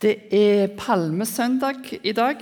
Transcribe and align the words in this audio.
Det 0.00 0.14
er 0.32 0.70
palmesøndag 0.80 1.98
i 2.08 2.12
dag. 2.16 2.40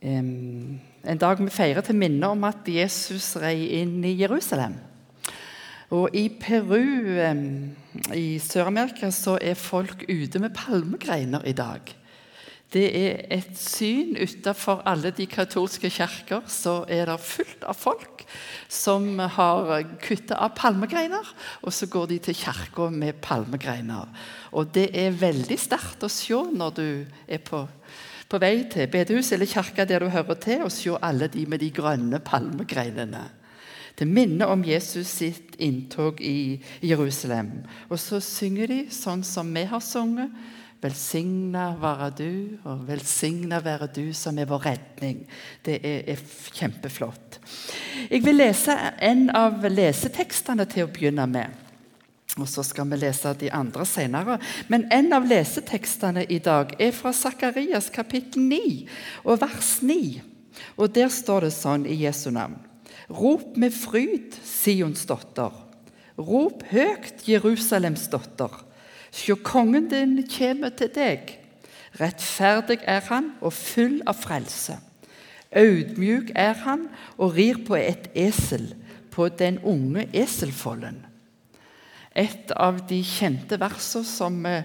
En 0.00 1.18
dag 1.20 1.42
vi 1.42 1.50
feirer 1.52 1.84
til 1.84 1.98
minne 2.00 2.30
om 2.32 2.46
at 2.48 2.64
Jesus 2.72 3.34
rei 3.42 3.66
inn 3.82 3.98
i 4.08 4.14
Jerusalem. 4.16 4.78
Og 5.92 6.16
I 6.16 6.30
Peru 6.40 6.80
i 8.16 8.24
Sør-Amerika 8.40 9.12
så 9.12 9.36
er 9.36 9.60
folk 9.60 10.06
ute 10.08 10.40
med 10.40 10.56
palmegreiner 10.56 11.44
i 11.44 11.52
dag. 11.52 11.92
Det 12.74 12.86
er 12.98 13.20
et 13.30 13.52
syn 13.54 14.16
utenfor 14.18 14.82
alle 14.90 15.12
de 15.14 15.26
katolske 15.30 15.90
kirker. 15.92 16.42
Så 16.50 16.80
er 16.90 17.06
det 17.06 17.20
fullt 17.22 17.62
av 17.62 17.78
folk 17.78 18.24
som 18.68 19.20
har 19.20 19.84
kutta 20.02 20.40
av 20.42 20.56
palmegreiner, 20.58 21.30
og 21.62 21.72
så 21.72 21.86
går 21.86 22.10
de 22.10 22.18
til 22.26 22.38
kirka 22.40 22.88
med 22.90 23.22
palmegreiner. 23.22 24.10
Og 24.58 24.74
det 24.74 24.90
er 24.98 25.14
veldig 25.14 25.58
sterkt 25.62 26.02
å 26.02 26.10
se 26.10 26.34
når 26.34 26.74
du 26.74 26.88
er 27.28 27.42
på, 27.46 27.62
på 28.26 28.42
vei 28.42 28.66
til 28.72 28.90
bedehus 28.90 29.30
eller 29.32 29.46
kirka 29.46 29.86
der 29.86 30.02
du 30.02 30.10
hører 30.10 30.42
til, 30.42 30.66
og 30.66 30.74
se 30.74 30.98
alle 30.98 31.30
de 31.30 31.46
med 31.46 31.62
de 31.62 31.70
grønne 31.70 32.18
palmegreinene. 32.18 33.24
Til 33.96 34.10
minne 34.12 34.44
om 34.52 34.60
Jesus 34.66 35.08
sitt 35.08 35.54
inntog 35.62 36.18
i 36.20 36.58
Jerusalem. 36.84 37.62
Og 37.88 37.96
så 37.96 38.18
synger 38.20 38.68
de 38.68 38.80
sånn 38.92 39.22
som 39.24 39.54
vi 39.54 39.62
har 39.70 39.80
sunget. 39.80 40.34
Velsigna 40.86 41.72
være 41.80 42.10
du, 42.14 42.32
og 42.68 42.84
velsigna 42.86 43.58
være 43.64 43.88
du 43.90 44.12
som 44.14 44.36
er 44.38 44.46
vår 44.46 44.66
redning. 44.68 45.24
Det 45.66 45.80
er, 45.80 46.04
er, 46.12 46.20
kjempeflott. 46.54 47.40
Jeg 48.10 48.22
vil 48.22 48.38
lese 48.38 48.76
en 49.02 49.24
av 49.34 49.64
lesetekstene 49.66 50.66
til 50.70 50.86
å 50.86 50.92
begynne 50.92 51.26
med. 51.26 51.64
Og 52.36 52.46
Så 52.46 52.62
skal 52.68 52.86
vi 52.92 53.00
lese 53.00 53.32
de 53.40 53.50
andre 53.50 53.86
senere. 53.88 54.38
Men 54.68 54.86
en 54.92 55.10
av 55.16 55.26
lesetekstene 55.26 56.26
i 56.30 56.38
dag 56.38 56.76
er 56.78 56.94
fra 56.94 57.10
Sakarias 57.16 57.90
kapittel 57.90 58.46
9 58.46 58.86
og 59.24 59.40
vers 59.42 59.72
9. 59.82 60.22
Og 60.76 60.94
Der 60.94 61.10
står 61.10 61.48
det 61.48 61.54
sånn 61.56 61.88
i 61.88 61.98
Jesu 62.04 62.30
navn. 62.30 62.60
Rop 63.10 63.56
med 63.56 63.74
fryd, 63.74 64.38
Sions 64.44 65.02
dotter. 65.08 65.50
Rop 66.16 66.62
høyt, 66.70 67.26
Jerusalems 67.26 68.06
dotter. 68.12 68.54
Sjå, 69.14 69.38
kongen 69.44 69.90
din 69.90 70.18
kommer 70.30 70.74
til 70.76 70.90
deg. 70.94 71.36
Rettferdig 72.00 72.82
er 72.84 73.04
han 73.08 73.32
og 73.40 73.54
full 73.56 74.00
av 74.06 74.18
frelse. 74.20 74.76
Audmjuk 75.56 76.32
er 76.36 76.58
han 76.66 76.88
og 77.16 77.36
rir 77.38 77.62
på 77.66 77.78
et 77.78 78.10
esel, 78.18 78.74
på 79.10 79.28
den 79.32 79.58
unge 79.64 80.08
eselfollen. 80.12 80.98
Et 82.16 82.52
av 82.52 82.82
de 82.88 82.98
kjente 83.04 83.56
versene 83.60 84.08
som 84.08 84.36
eh, 84.48 84.64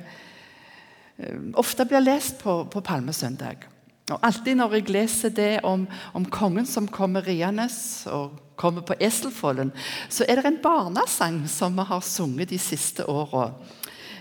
ofte 1.59 1.85
blir 1.87 2.03
lest 2.03 2.41
på, 2.43 2.63
på 2.71 2.83
palmesøndag. 2.83 3.67
Og 4.11 4.19
Alltid 4.27 4.57
når 4.59 4.73
jeg 4.75 4.89
leser 4.91 5.33
det 5.35 5.51
om, 5.67 5.85
om 6.13 6.25
kongen 6.25 6.65
som 6.67 6.87
kommer 6.87 7.27
riende 7.27 7.67
og 8.11 8.39
kommer 8.59 8.83
på 8.85 8.97
eselfollen, 8.99 9.71
så 10.09 10.25
er 10.27 10.41
det 10.41 10.49
en 10.49 10.59
barnesang 10.63 11.43
som 11.49 11.77
vi 11.77 11.85
har 11.87 12.03
sunget 12.03 12.51
de 12.51 12.59
siste 12.59 13.07
åra. 13.09 13.51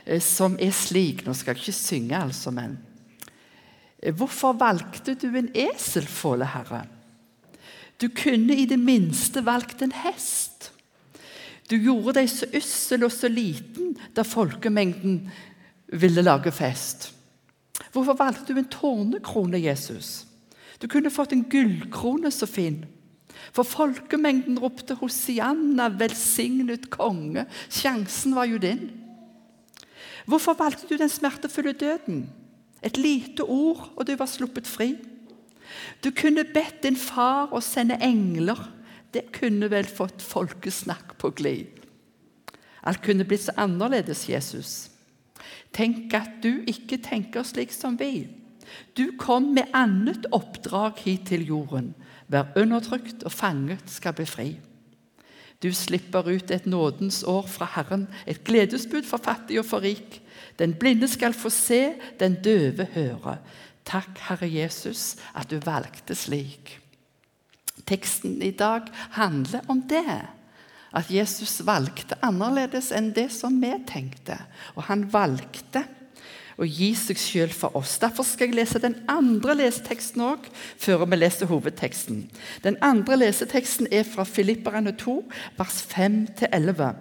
Eh, 0.06 0.20
som 0.20 0.56
er 0.60 0.72
slik 0.74 1.24
Nå 1.26 1.34
skal 1.36 1.54
jeg 1.54 1.64
ikke 1.64 1.76
synge, 1.76 2.16
altså, 2.16 2.52
men 2.54 2.78
eh, 4.02 4.14
Hvorfor 4.14 4.56
valgte 4.58 5.14
du 5.14 5.28
en 5.36 5.50
eselfåle, 5.54 6.48
Herre? 6.54 6.84
Du 8.00 8.08
kunne 8.08 8.56
i 8.56 8.64
det 8.64 8.78
minste 8.80 9.42
valgt 9.44 9.82
en 9.84 9.92
hest. 9.92 10.70
Du 11.68 11.76
gjorde 11.76 12.16
deg 12.16 12.30
så 12.32 12.48
ussel 12.56 13.04
og 13.04 13.12
så 13.12 13.28
liten 13.28 13.92
da 14.16 14.24
folkemengden 14.24 15.20
ville 16.00 16.24
lage 16.24 16.52
fest. 16.54 17.10
Hvorfor 17.92 18.16
valgte 18.16 18.54
du 18.54 18.58
en 18.58 18.70
tårnekrone, 18.72 19.60
Jesus? 19.60 20.24
Du 20.80 20.88
kunne 20.88 21.12
fått 21.12 21.34
en 21.36 21.44
gullkrone 21.50 22.32
så 22.32 22.48
fin. 22.48 22.86
For 23.52 23.66
folkemengden 23.66 24.58
ropte 24.62 24.96
'Hosianna, 24.96 25.90
velsignet 25.98 26.88
konge'. 26.90 27.46
Sjansen 27.68 28.34
var 28.34 28.48
jo 28.48 28.58
din. 28.58 28.90
Hvorfor 30.26 30.56
valgte 30.58 30.88
du 30.88 30.96
den 30.98 31.08
smertefulle 31.08 31.72
døden? 31.72 32.30
Et 32.82 32.96
lite 32.96 33.44
ord, 33.44 33.92
og 33.96 34.06
du 34.06 34.14
var 34.16 34.26
sluppet 34.26 34.66
fri. 34.66 34.94
Du 36.04 36.10
kunne 36.10 36.44
bedt 36.44 36.82
din 36.82 36.96
far 36.96 37.52
å 37.52 37.60
sende 37.64 37.98
engler. 38.02 38.58
Det 39.14 39.30
kunne 39.34 39.70
vel 39.70 39.88
fått 39.88 40.22
folkesnakk 40.22 41.16
på 41.18 41.32
glid. 41.36 41.80
Alt 42.86 43.02
kunne 43.04 43.26
blitt 43.28 43.44
så 43.44 43.54
annerledes, 43.60 44.28
Jesus. 44.28 44.90
Tenk 45.76 46.14
at 46.16 46.40
du 46.42 46.62
ikke 46.70 47.00
tenker 47.02 47.44
slik 47.46 47.74
som 47.74 47.98
vi. 48.00 48.28
Du 48.96 49.10
kom 49.18 49.50
med 49.54 49.70
annet 49.74 50.28
oppdrag 50.32 50.98
hit 51.04 51.28
til 51.30 51.44
jorden. 51.46 51.92
Vær 52.30 52.52
undertrykt 52.58 53.24
og 53.26 53.34
fanget 53.34 53.90
skal 53.90 54.14
bli 54.16 54.26
fri. 54.28 54.48
Du 55.60 55.72
slipper 55.76 56.28
ut 56.28 56.50
et 56.50 56.66
nådens 56.66 57.22
år 57.22 57.46
fra 57.46 57.68
Herren, 57.74 58.08
et 58.26 58.44
gledesbud 58.44 59.04
for 59.04 59.20
fattig 59.20 59.58
og 59.60 59.66
for 59.68 59.84
rik. 59.84 60.22
Den 60.58 60.74
blinde 60.74 61.08
skal 61.08 61.36
få 61.36 61.52
se, 61.52 61.94
den 62.20 62.38
døve 62.44 62.86
høre. 62.94 63.36
Takk, 63.84 64.18
Herre 64.28 64.48
Jesus, 64.48 65.16
at 65.36 65.50
du 65.50 65.58
valgte 65.64 66.14
slik. 66.16 66.78
Teksten 67.86 68.40
i 68.42 68.50
dag 68.50 68.88
handler 69.16 69.60
om 69.68 69.82
det. 69.88 70.20
At 70.96 71.10
Jesus 71.10 71.60
valgte 71.66 72.16
annerledes 72.24 72.90
enn 72.96 73.12
det 73.14 73.28
som 73.34 73.60
vi 73.62 73.72
tenkte. 73.88 74.38
Og 74.76 74.86
han 74.88 75.04
valgte 75.12 75.84
å 76.60 76.68
gi 76.68 76.90
seg 76.98 77.18
selv 77.20 77.56
for 77.56 77.76
oss. 77.78 77.96
Derfor 78.02 78.26
skal 78.26 78.50
jeg 78.50 78.58
lese 78.58 78.82
den 78.82 78.98
andre 79.08 79.56
leseteksten 79.62 80.22
òg, 80.24 80.48
før 80.80 81.06
vi 81.08 81.18
leser 81.18 81.48
hovedteksten. 81.48 82.26
Den 82.64 82.76
andre 82.84 83.22
leseteksten 83.22 83.88
er 83.92 84.04
fra 84.08 84.26
Filipperne 84.28 84.92
2, 85.00 85.16
vers 85.56 85.80
5-11. 85.94 86.92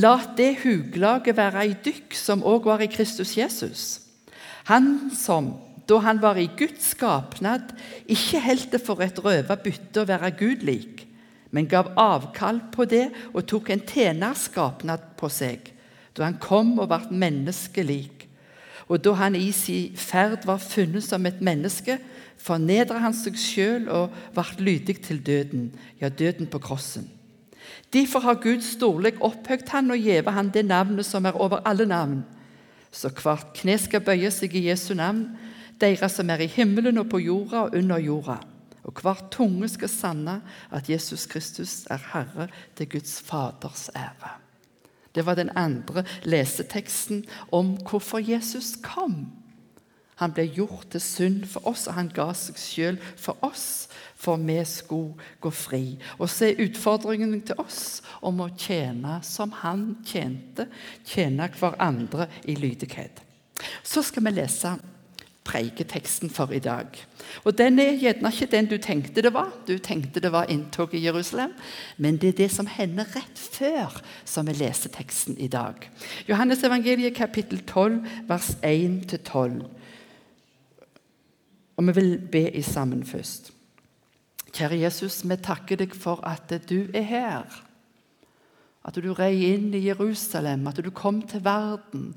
La 0.00 0.16
det 0.36 0.50
huglaget 0.64 1.36
være 1.36 1.68
i 1.68 1.76
dykk 1.84 2.16
som 2.16 2.44
òg 2.44 2.68
var 2.68 2.84
i 2.84 2.90
Kristus 2.92 3.36
Jesus. 3.36 3.86
Han 4.68 5.10
som, 5.16 5.54
da 5.88 6.00
han 6.04 6.20
var 6.20 6.36
i 6.40 6.50
Guds 6.56 6.92
skapnad, 6.92 7.72
ikke 8.08 8.44
holdt 8.44 8.72
det 8.74 8.84
for 8.84 9.00
et 9.04 9.20
røva 9.24 9.56
bytte 9.60 10.04
å 10.04 10.08
være 10.08 10.34
Gud 10.36 10.64
lik, 10.68 11.06
men 11.52 11.68
gav 11.68 11.94
avkall 11.96 12.60
på 12.72 12.84
det 12.88 13.08
og 13.32 13.46
tok 13.48 13.72
en 13.72 13.84
tjenerskapnad 13.88 15.12
på 15.16 15.32
seg 15.32 15.72
da 16.18 16.28
han 16.28 16.40
kom 16.42 16.76
og 16.78 16.90
ble 16.90 17.18
menneskelik. 17.24 18.26
Og 18.88 19.02
da 19.04 19.12
han 19.20 19.36
i 19.36 19.50
sin 19.52 19.96
ferd 19.96 20.46
var 20.48 20.62
funnet 20.62 21.04
som 21.04 21.26
et 21.28 21.42
menneske, 21.44 21.98
fornedret 22.38 23.02
han 23.02 23.16
seg 23.16 23.36
sjøl 23.38 23.88
og 23.92 24.14
ble 24.34 24.46
lydig 24.58 25.00
til 25.04 25.20
døden, 25.24 25.70
ja, 26.00 26.08
døden 26.08 26.48
på 26.48 26.60
krossen. 26.62 27.10
Derfor 27.92 28.20
har 28.20 28.40
Gud 28.40 28.64
storlig 28.64 29.14
opphøgt 29.24 29.68
han 29.72 29.90
og 29.90 30.00
gjeve 30.00 30.32
han 30.32 30.50
det 30.52 30.64
navnet 30.64 31.06
som 31.06 31.26
er 31.26 31.36
over 31.36 31.62
alle 31.68 31.86
navn. 31.88 32.22
Så 32.92 33.12
hvert 33.12 33.52
kne 33.56 33.76
skal 33.80 34.04
bøye 34.04 34.30
seg 34.32 34.56
i 34.56 34.68
Jesu 34.68 34.94
navn, 34.96 35.26
dere 35.80 36.08
som 36.10 36.30
er 36.30 36.42
i 36.44 36.50
himmelen 36.52 37.00
og 37.00 37.08
på 37.12 37.20
jorda 37.22 37.66
og 37.66 37.76
under 37.76 38.00
jorda. 38.02 38.38
Og 38.88 39.00
hver 39.02 39.20
tunge 39.30 39.68
skal 39.68 39.92
sanne 39.92 40.40
at 40.72 40.88
Jesus 40.88 41.26
Kristus 41.28 41.84
er 41.92 42.00
Herre 42.12 42.48
til 42.76 42.88
Guds 42.88 43.20
Faders 43.20 43.90
ære. 43.96 44.47
Det 45.14 45.26
var 45.26 45.38
den 45.38 45.50
andre 45.56 46.04
leseteksten 46.24 47.24
om 47.52 47.76
hvorfor 47.88 48.18
Jesus 48.18 48.76
kom. 48.82 49.26
Han 50.18 50.34
ble 50.34 50.48
gjort 50.50 50.88
til 50.90 51.02
synd 51.02 51.44
for 51.46 51.68
oss, 51.70 51.86
og 51.86 51.94
han 51.94 52.10
ga 52.10 52.32
seg 52.34 52.58
selv 52.58 53.04
for 53.16 53.38
oss, 53.46 53.86
for 54.18 54.40
vi 54.42 54.58
skulle 54.66 55.14
gå 55.40 55.50
fri. 55.54 55.82
Og 56.18 56.26
så 56.30 56.48
er 56.48 56.64
utfordringen 56.64 57.36
til 57.46 57.60
oss 57.62 58.00
om 58.26 58.42
å 58.42 58.50
tjene 58.58 59.20
som 59.22 59.54
han 59.60 59.92
tjente, 60.06 60.66
tjene 61.06 61.46
hverandre 61.54 62.26
i 62.50 62.58
lydighet. 62.58 63.22
Så 63.86 64.02
skal 64.02 64.26
vi 64.26 64.34
lese 64.34 64.74
preiketeksten 65.48 66.30
for 66.30 66.52
i 66.52 66.60
dag. 66.62 66.86
Og 67.44 67.58
Den 67.58 67.78
er 67.78 67.96
gjerne 67.96 68.30
ikke 68.32 68.50
den 68.52 68.68
du 68.68 68.76
tenkte 68.78 69.22
det 69.24 69.32
var. 69.32 69.50
Du 69.66 69.78
tenkte 69.78 70.20
det 70.20 70.32
var 70.32 70.50
inntog 70.52 70.94
i 70.94 71.04
Jerusalem. 71.04 71.54
Men 71.96 72.16
det 72.16 72.28
er 72.28 72.38
det 72.42 72.50
som 72.52 72.68
hender 72.68 73.08
rett 73.16 73.38
før, 73.38 74.00
som 74.24 74.46
vi 74.46 74.56
leser 74.58 74.92
teksten 74.92 75.38
i 75.38 75.48
dag. 75.48 75.90
Johannes 76.28 76.64
evangeliet 76.64 77.16
kapittel 77.16 77.62
12, 77.66 78.04
vers 78.28 78.50
1-12. 78.62 79.62
Og 81.76 81.86
vi 81.86 81.92
vil 81.92 82.18
be 82.32 82.50
i 82.50 82.62
sammen 82.62 83.04
først. 83.06 83.52
Kjære 84.52 84.80
Jesus, 84.82 85.22
vi 85.28 85.36
takker 85.36 85.76
deg 85.76 85.94
for 85.94 86.24
at 86.26 86.52
du 86.68 86.88
er 86.94 87.06
her. 87.06 87.60
At 88.84 88.96
du 88.96 89.12
rei 89.12 89.52
inn 89.52 89.72
i 89.74 89.86
Jerusalem, 89.86 90.66
at 90.66 90.80
du 90.82 90.90
kom 90.90 91.22
til 91.22 91.44
verden, 91.44 92.14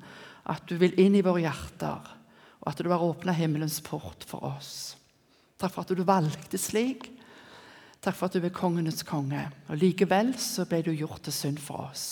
at 0.50 0.64
du 0.70 0.78
vil 0.82 0.96
inn 1.00 1.16
i 1.16 1.24
våre 1.26 1.44
hjerter 1.44 2.21
og 2.62 2.72
at 2.72 2.82
du 2.82 2.90
har 2.92 3.04
åpna 3.04 3.34
himmelens 3.36 3.80
port 3.84 4.26
for 4.28 4.46
oss. 4.54 4.96
Takk 5.62 5.74
for 5.74 5.86
at 5.86 5.94
du 5.98 6.04
valgte 6.06 6.58
slik. 6.62 7.08
Takk 8.02 8.18
for 8.18 8.30
at 8.30 8.38
du 8.38 8.46
er 8.46 8.54
kongenes 8.54 9.04
konge. 9.06 9.44
Og 9.70 9.78
Likevel 9.82 10.34
så 10.42 10.66
ble 10.70 10.82
du 10.86 10.92
gjort 10.94 11.26
til 11.26 11.36
synd 11.36 11.62
for 11.62 11.90
oss. 11.90 12.06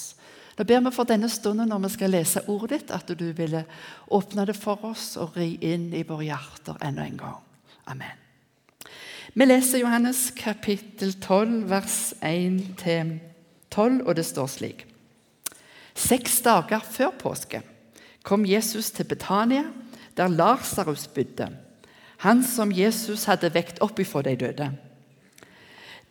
Da 0.59 0.65
ber 0.67 0.81
vi 0.83 0.91
for 0.91 1.07
denne 1.07 1.29
stunden 1.31 1.69
når 1.71 1.85
vi 1.85 1.89
skal 1.93 2.11
lese 2.11 2.43
ordet 2.51 2.81
ditt, 2.81 2.89
at 2.91 3.13
du 3.15 3.29
ville 3.33 3.63
åpne 4.11 4.43
det 4.49 4.57
for 4.59 4.81
oss 4.89 5.13
og 5.17 5.37
ri 5.39 5.53
inn 5.63 5.93
i 5.95 6.03
våre 6.03 6.27
hjerter 6.27 6.81
enda 6.83 7.05
en 7.07 7.21
gang. 7.21 7.37
Amen. 7.87 8.25
Vi 9.33 9.45
leser 9.45 9.79
Johannes 9.79 10.31
kapittel 10.35 11.13
12, 11.15 11.69
vers 11.69 11.97
1-12, 12.25 14.01
og 14.03 14.15
det 14.17 14.25
står 14.27 14.49
slik. 14.51 14.85
Seks 15.95 16.41
dager 16.43 16.83
før 16.83 17.13
påske 17.15 17.61
kom 18.23 18.43
Jesus 18.45 18.91
til 18.91 19.07
Betania, 19.07 19.63
der 20.19 20.29
Lasarus 20.31 21.07
bodde, 21.15 21.47
han 22.19 22.43
som 22.43 22.71
Jesus 22.75 23.23
hadde 23.29 23.51
vekt 23.55 23.79
opp 23.83 23.99
ifra 24.03 24.21
de 24.27 24.35
døde. 24.39 24.69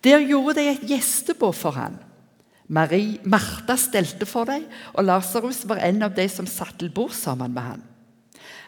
Der 0.05 0.23
gjorde 0.25 0.57
de 0.57 0.71
et 0.73 0.87
gjestebå 0.89 1.51
for 1.53 1.77
han. 1.77 1.99
Marie, 2.69 3.19
Martha 3.25 3.77
stelte 3.81 4.29
for 4.29 4.49
dem, 4.49 4.67
og 4.95 5.05
Lasarus 5.05 5.63
var 5.69 5.81
en 5.85 6.03
av 6.05 6.17
de 6.17 6.25
som 6.33 6.49
satt 6.49 6.79
til 6.81 6.93
bord 6.93 7.13
sammen 7.17 7.53
med 7.53 7.65
han. 7.65 7.87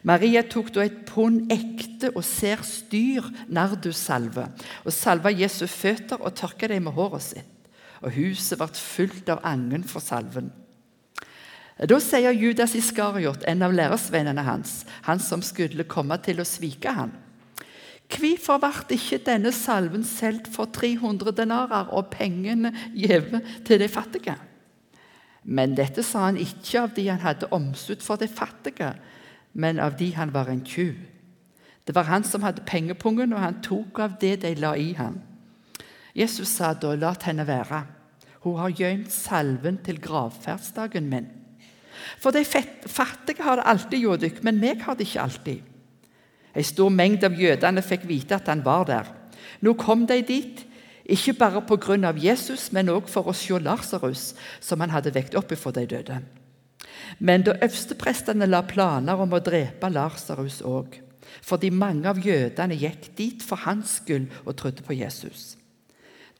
Maria 0.02 0.40
tok 0.48 0.70
da 0.72 0.84
et 0.87 1.02
pund 1.08 1.50
ekte 1.52 2.08
og 2.14 2.25
ser 2.25 2.62
styr 2.64 3.26
nardussalve 3.52 4.46
og 4.84 4.94
salva 4.96 5.32
Jesu 5.32 5.66
føtter 5.69 6.22
og 6.25 6.32
tørka 6.38 6.70
dem 6.72 6.87
med 6.88 6.96
håret 6.96 7.25
sitt. 7.25 7.56
Og 8.00 8.14
huset 8.16 8.56
ble 8.56 8.69
fullt 8.81 9.28
av 9.28 9.42
angen 9.44 9.84
for 9.84 10.00
salven. 10.00 10.48
Da 11.80 11.96
sier 12.00 12.34
Judas 12.36 12.74
Iskariot, 12.76 13.46
en 13.48 13.62
av 13.64 13.72
lærersvennene 13.72 14.42
hans, 14.44 14.84
han 15.06 15.20
som 15.22 15.40
skulle 15.40 15.88
komme 15.88 16.18
til 16.20 16.42
å 16.42 16.48
svike 16.48 16.92
ham, 16.92 17.14
Hvorfor 18.10 18.58
ble 18.58 18.96
ikke 18.96 19.20
denne 19.22 19.52
salven 19.54 20.02
solgt 20.06 20.48
for 20.50 20.70
300 20.74 21.30
denarer 21.38 21.92
og 21.94 22.08
pengene 22.10 22.72
gitt 22.90 23.36
til 23.66 23.78
de 23.78 23.86
fattige? 23.88 24.34
Men 25.44 25.76
dette 25.78 26.02
sa 26.04 26.26
han 26.26 26.40
ikke 26.40 26.82
av 26.82 26.96
de 26.96 27.06
han 27.06 27.22
hadde 27.22 27.48
omsut 27.54 28.02
for 28.02 28.20
de 28.20 28.26
fattige, 28.28 28.92
men 29.54 29.78
av 29.78 29.96
de 29.96 30.10
han 30.18 30.34
var 30.34 30.50
en 30.50 30.64
tjuv. 30.66 30.98
Det 31.86 31.94
var 31.94 32.10
han 32.10 32.26
som 32.26 32.42
hadde 32.42 32.66
pengepungen, 32.66 33.32
og 33.32 33.40
han 33.40 33.62
tok 33.62 34.02
av 34.02 34.18
det 34.20 34.40
de 34.42 34.54
la 34.58 34.74
i 34.76 34.92
ham. 34.98 35.20
Jesus 36.14 36.48
sa 36.48 36.74
da, 36.74 36.94
'La 36.94 37.14
henne 37.22 37.46
være. 37.46 37.86
Hun 38.42 38.58
har 38.58 38.70
gjemt 38.70 39.12
salven 39.12 39.78
til 39.78 40.00
gravferdsdagen 40.00 41.08
min.' 41.08 41.39
For 42.20 42.35
de 42.35 42.44
fattige 42.44 43.44
har 43.44 43.61
det 43.61 43.69
alltid 43.69 44.05
hjå 44.05 44.17
dykk, 44.20 44.43
men 44.47 44.61
meg 44.62 44.82
har 44.87 44.97
det 44.97 45.08
ikke 45.08 45.25
alltid. 45.25 45.67
En 46.55 46.67
stor 46.67 46.91
mengde 46.91 47.29
av 47.29 47.38
jødene 47.38 47.82
fikk 47.85 48.08
vite 48.08 48.37
at 48.37 48.50
han 48.50 48.64
var 48.67 48.88
der. 48.88 49.12
Nå 49.62 49.76
kom 49.79 50.06
de 50.08 50.19
dit, 50.26 50.64
ikke 51.11 51.37
bare 51.38 51.62
pga. 51.67 52.12
Jesus, 52.19 52.70
men 52.73 52.88
også 52.88 53.12
for 53.12 53.31
å 53.31 53.37
se 53.37 53.58
Lasarus, 53.58 54.35
som 54.61 54.81
han 54.81 54.91
hadde 54.91 55.14
vekt 55.14 55.37
opp 55.38 55.55
for 55.58 55.75
de 55.75 55.87
døde. 55.87 56.20
Men 57.19 57.43
da 57.43 57.56
øversteprestene 57.58 58.47
la 58.47 58.62
planer 58.62 59.19
om 59.19 59.32
å 59.32 59.43
drepe 59.43 59.91
Lasarus 59.91 60.61
òg, 60.62 61.00
fordi 61.43 61.70
mange 61.70 62.08
av 62.11 62.19
jødene 62.19 62.79
gikk 62.79 63.11
dit 63.19 63.43
for 63.43 63.61
hans 63.67 64.00
skyld 64.00 64.31
og 64.44 64.56
trodde 64.58 64.82
på 64.87 64.97
Jesus. 64.99 65.59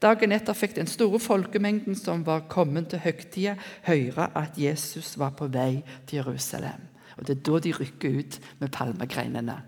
Dagen 0.01 0.33
etter 0.33 0.57
fikk 0.57 0.75
den 0.79 0.89
store 0.89 1.19
folkemengden 1.21 1.97
som 1.97 2.23
var 2.25 2.47
kommet 2.49 2.89
til 2.89 3.03
høgtida, 3.03 3.57
høre 3.85 4.29
at 4.37 4.57
Jesus 4.57 5.13
var 5.21 5.35
på 5.37 5.49
vei 5.53 5.83
til 6.09 6.23
Jerusalem. 6.23 6.87
Og 7.17 7.27
Det 7.27 7.37
er 7.37 7.43
da 7.45 7.59
de 7.59 7.73
rykker 7.77 8.17
ut 8.19 8.39
med 8.59 8.71
palmegreinene. 8.73 9.59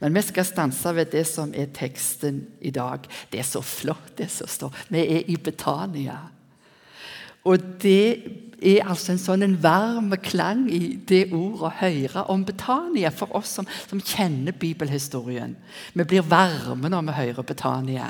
Men 0.00 0.14
vi 0.14 0.22
skal 0.22 0.46
stanse 0.46 0.94
ved 0.94 1.10
det 1.14 1.24
som 1.26 1.52
er 1.54 1.70
teksten 1.74 2.44
i 2.60 2.70
dag. 2.70 3.06
Det 3.30 3.40
er 3.40 3.46
så 3.46 3.62
flott, 3.62 4.16
det 4.18 4.30
som 4.30 4.46
står. 4.50 4.74
Vi 4.90 5.02
er 5.02 5.30
i 5.30 5.36
Betania. 5.36 6.18
Og 7.44 7.58
det 7.82 8.51
er 8.62 8.86
altså 8.88 9.12
en 9.12 9.20
sånn 9.20 9.44
en 9.46 9.56
varm 9.62 10.12
klang 10.22 10.64
i 10.70 10.94
det 11.08 11.24
ordet 11.34 11.66
å 11.66 11.72
høre 11.80 12.24
om 12.32 12.44
Betania 12.46 13.10
for 13.14 13.34
oss 13.36 13.56
som, 13.58 13.68
som, 13.90 14.00
kjenner 14.00 14.54
bibelhistorien. 14.56 15.56
Vi 15.94 16.06
blir 16.08 16.26
varme 16.26 16.90
når 16.92 17.06
vi 17.08 17.16
hører 17.18 17.48
Betania. 17.48 18.08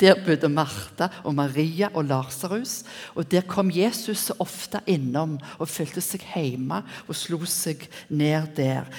Der 0.00 0.20
bodde 0.24 0.50
Martha 0.52 1.10
og 1.24 1.36
Maria 1.38 1.90
og 1.94 2.08
Lasarus. 2.10 2.82
Og 3.14 3.28
der 3.30 3.46
kom 3.48 3.72
Jesus 3.72 4.28
så 4.28 4.38
ofte 4.42 4.82
innom 4.90 5.38
og 5.58 5.70
følte 5.70 6.04
seg 6.04 6.24
hjemme 6.34 6.82
og 7.06 7.18
slo 7.18 7.40
seg 7.48 7.88
ned 8.08 8.54
der. 8.58 8.90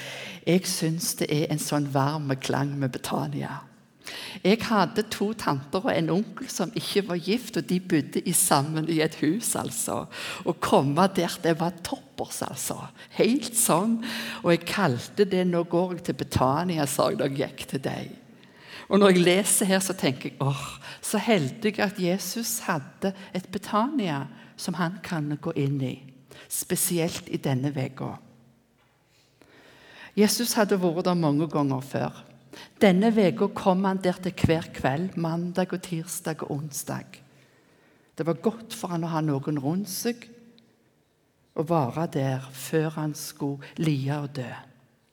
Jeg 0.46 0.66
syns 0.70 1.14
det 1.20 1.30
er 1.32 1.48
en 1.50 1.62
sånn 1.62 1.88
varm 1.94 2.30
klang 2.42 2.76
med 2.78 2.94
Betania. 2.94 3.62
Jeg 4.44 4.60
hadde 4.62 5.02
to 5.10 5.32
tanter 5.34 5.82
og 5.82 5.92
en 5.92 6.10
onkel 6.14 6.48
som 6.50 6.72
ikke 6.78 7.02
var 7.08 7.18
gift, 7.22 7.56
og 7.58 7.68
de 7.68 7.80
bodde 7.80 8.22
sammen 8.34 8.88
i 8.88 9.00
et 9.02 9.16
hus. 9.22 9.54
altså. 9.56 10.04
Å 10.44 10.52
komme 10.60 11.08
der, 11.16 11.38
det 11.42 11.56
var 11.60 11.74
toppers, 11.82 12.42
altså. 12.46 12.78
Helt 13.18 13.56
sånn. 13.56 13.98
Og 14.44 14.52
jeg 14.52 14.66
kalte 14.66 15.24
det 15.24 15.46
'Nå 15.46 15.64
går 15.64 15.92
jeg 15.92 16.04
til 16.04 16.14
Betania', 16.14 16.86
sa 16.86 17.08
jeg 17.10 17.18
da 17.18 17.24
jeg 17.24 17.36
gikk 17.36 17.66
til 17.68 17.80
deg. 17.80 18.10
Og 18.88 18.98
når 18.98 19.10
jeg 19.10 19.24
leser 19.24 19.66
her, 19.66 19.80
så 19.82 19.92
tenker 19.92 20.30
jeg 20.30 20.38
åh, 20.40 20.78
så 21.02 21.18
heldig 21.18 21.78
at 21.82 21.98
Jesus 21.98 22.60
hadde 22.68 23.12
et 23.34 23.48
Betania 23.50 24.26
som 24.56 24.74
han 24.74 25.00
kan 25.02 25.38
gå 25.42 25.52
inn 25.56 25.80
i. 25.82 25.96
Spesielt 26.48 27.28
i 27.28 27.36
denne 27.36 27.72
uka. 27.74 28.16
Jesus 30.16 30.54
hadde 30.56 30.78
vært 30.80 31.04
der 31.04 31.18
mange 31.18 31.48
ganger 31.48 31.80
før. 31.80 32.25
Denne 32.80 33.10
uka 33.10 33.48
kom 33.54 33.84
han 33.84 34.00
der 34.02 34.18
til 34.22 34.34
hver 34.46 34.70
kveld, 34.74 35.16
mandag 35.16 35.72
og 35.72 35.82
tirsdag 35.82 36.42
og 36.42 36.50
onsdag. 36.50 37.20
Det 38.16 38.26
var 38.26 38.40
godt 38.40 38.74
for 38.74 38.94
han 38.94 39.04
å 39.04 39.12
ha 39.12 39.20
noen 39.24 39.60
rundt 39.60 39.92
seg 39.92 40.24
og 41.56 41.68
være 41.70 42.06
der 42.12 42.48
før 42.52 42.90
han 42.96 43.14
skulle 43.16 43.64
lie 43.80 44.16
og 44.16 44.32
dø. 44.36 44.48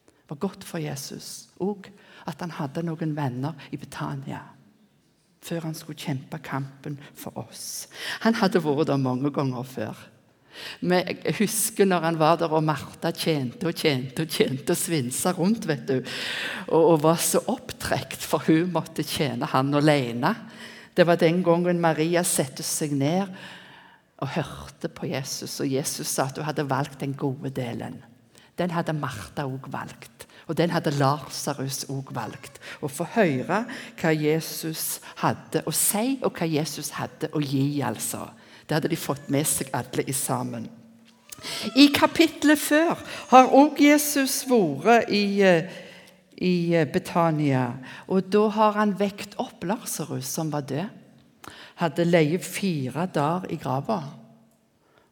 Det 0.08 0.32
var 0.32 0.40
godt 0.48 0.64
for 0.68 0.80
Jesus 0.80 1.50
òg 1.64 1.90
at 2.28 2.40
han 2.40 2.56
hadde 2.56 2.84
noen 2.88 3.16
venner 3.16 3.60
i 3.72 3.80
Betania 3.80 4.42
før 5.44 5.68
han 5.68 5.76
skulle 5.76 6.00
kjempe 6.00 6.40
kampen 6.40 6.96
for 7.20 7.36
oss. 7.42 7.90
Han 8.24 8.38
hadde 8.40 8.62
vært 8.64 8.88
der 8.88 9.02
mange 9.02 9.32
ganger 9.36 9.66
før. 9.68 9.98
Men 10.82 11.08
jeg 11.10 11.36
husker 11.40 11.88
når 11.90 12.06
han 12.08 12.20
var 12.20 12.38
der, 12.42 12.54
og 12.54 12.64
Martha 12.66 13.12
tjente 13.16 13.70
og 13.70 13.78
tjente 13.78 14.26
og 14.26 14.32
tjente 14.32 14.76
og 14.76 14.80
svinsa 14.80 15.34
rundt. 15.38 15.68
vet 15.68 15.88
du, 15.88 15.98
og, 16.68 16.82
og, 16.82 17.02
var 17.04 17.20
så 17.22 17.44
opptrekt, 17.52 18.22
for 18.22 18.46
hun 18.48 18.72
måtte 18.76 19.06
tjene 19.08 19.50
han 19.54 19.74
alene. 19.74 20.36
Det 20.94 21.08
var 21.08 21.18
den 21.18 21.42
gangen 21.44 21.82
Maria 21.82 22.24
satte 22.24 22.64
seg 22.64 22.94
ned 22.94 23.32
og 24.22 24.36
hørte 24.36 24.90
på 24.94 25.10
Jesus, 25.10 25.60
og 25.60 25.68
Jesus 25.68 26.08
sa 26.08 26.30
at 26.30 26.38
hun 26.38 26.48
hadde 26.48 26.70
valgt 26.70 27.02
den 27.02 27.16
gode 27.18 27.50
delen. 27.56 27.98
Den 28.60 28.72
hadde 28.72 28.94
Martha 28.94 29.48
òg 29.50 29.72
valgt. 29.74 30.28
Og 30.48 30.58
den 30.60 30.74
hadde 30.74 30.92
Lasarus 31.00 31.86
òg 31.92 32.12
valgt. 32.16 32.60
Å 32.84 32.90
få 32.92 33.08
høre 33.16 33.64
hva 34.00 34.12
Jesus 34.12 35.00
hadde 35.22 35.64
å 35.66 35.74
si, 35.76 36.20
og 36.22 36.36
hva 36.36 36.48
Jesus 36.50 36.92
hadde 36.98 37.32
å 37.32 37.42
gi. 37.42 37.82
altså. 37.82 38.28
Det 38.74 38.80
hadde 38.80 38.90
de 38.90 38.98
fått 38.98 39.28
med 39.30 39.46
seg 39.46 39.68
alle 39.78 40.02
i 40.10 40.14
sammen. 40.18 40.64
I 41.78 41.92
kapittelet 41.94 42.58
før 42.58 42.98
har 43.30 43.52
òg 43.54 43.78
Jesus 43.86 44.40
vært 44.50 45.12
i, 45.14 45.44
eh, 45.46 45.70
i 46.42 46.74
eh, 46.74 46.88
Betania. 46.90 47.76
Og 48.10 48.32
da 48.34 48.48
har 48.50 48.74
han 48.80 48.96
vekt 48.98 49.38
opp 49.38 49.62
Lasarus, 49.62 50.26
som 50.26 50.50
var 50.50 50.66
død. 50.66 50.90
Hadde 51.84 52.10
leid 52.10 52.42
fire 52.42 53.06
dager 53.06 53.46
i 53.54 53.62
grava. 53.62 54.02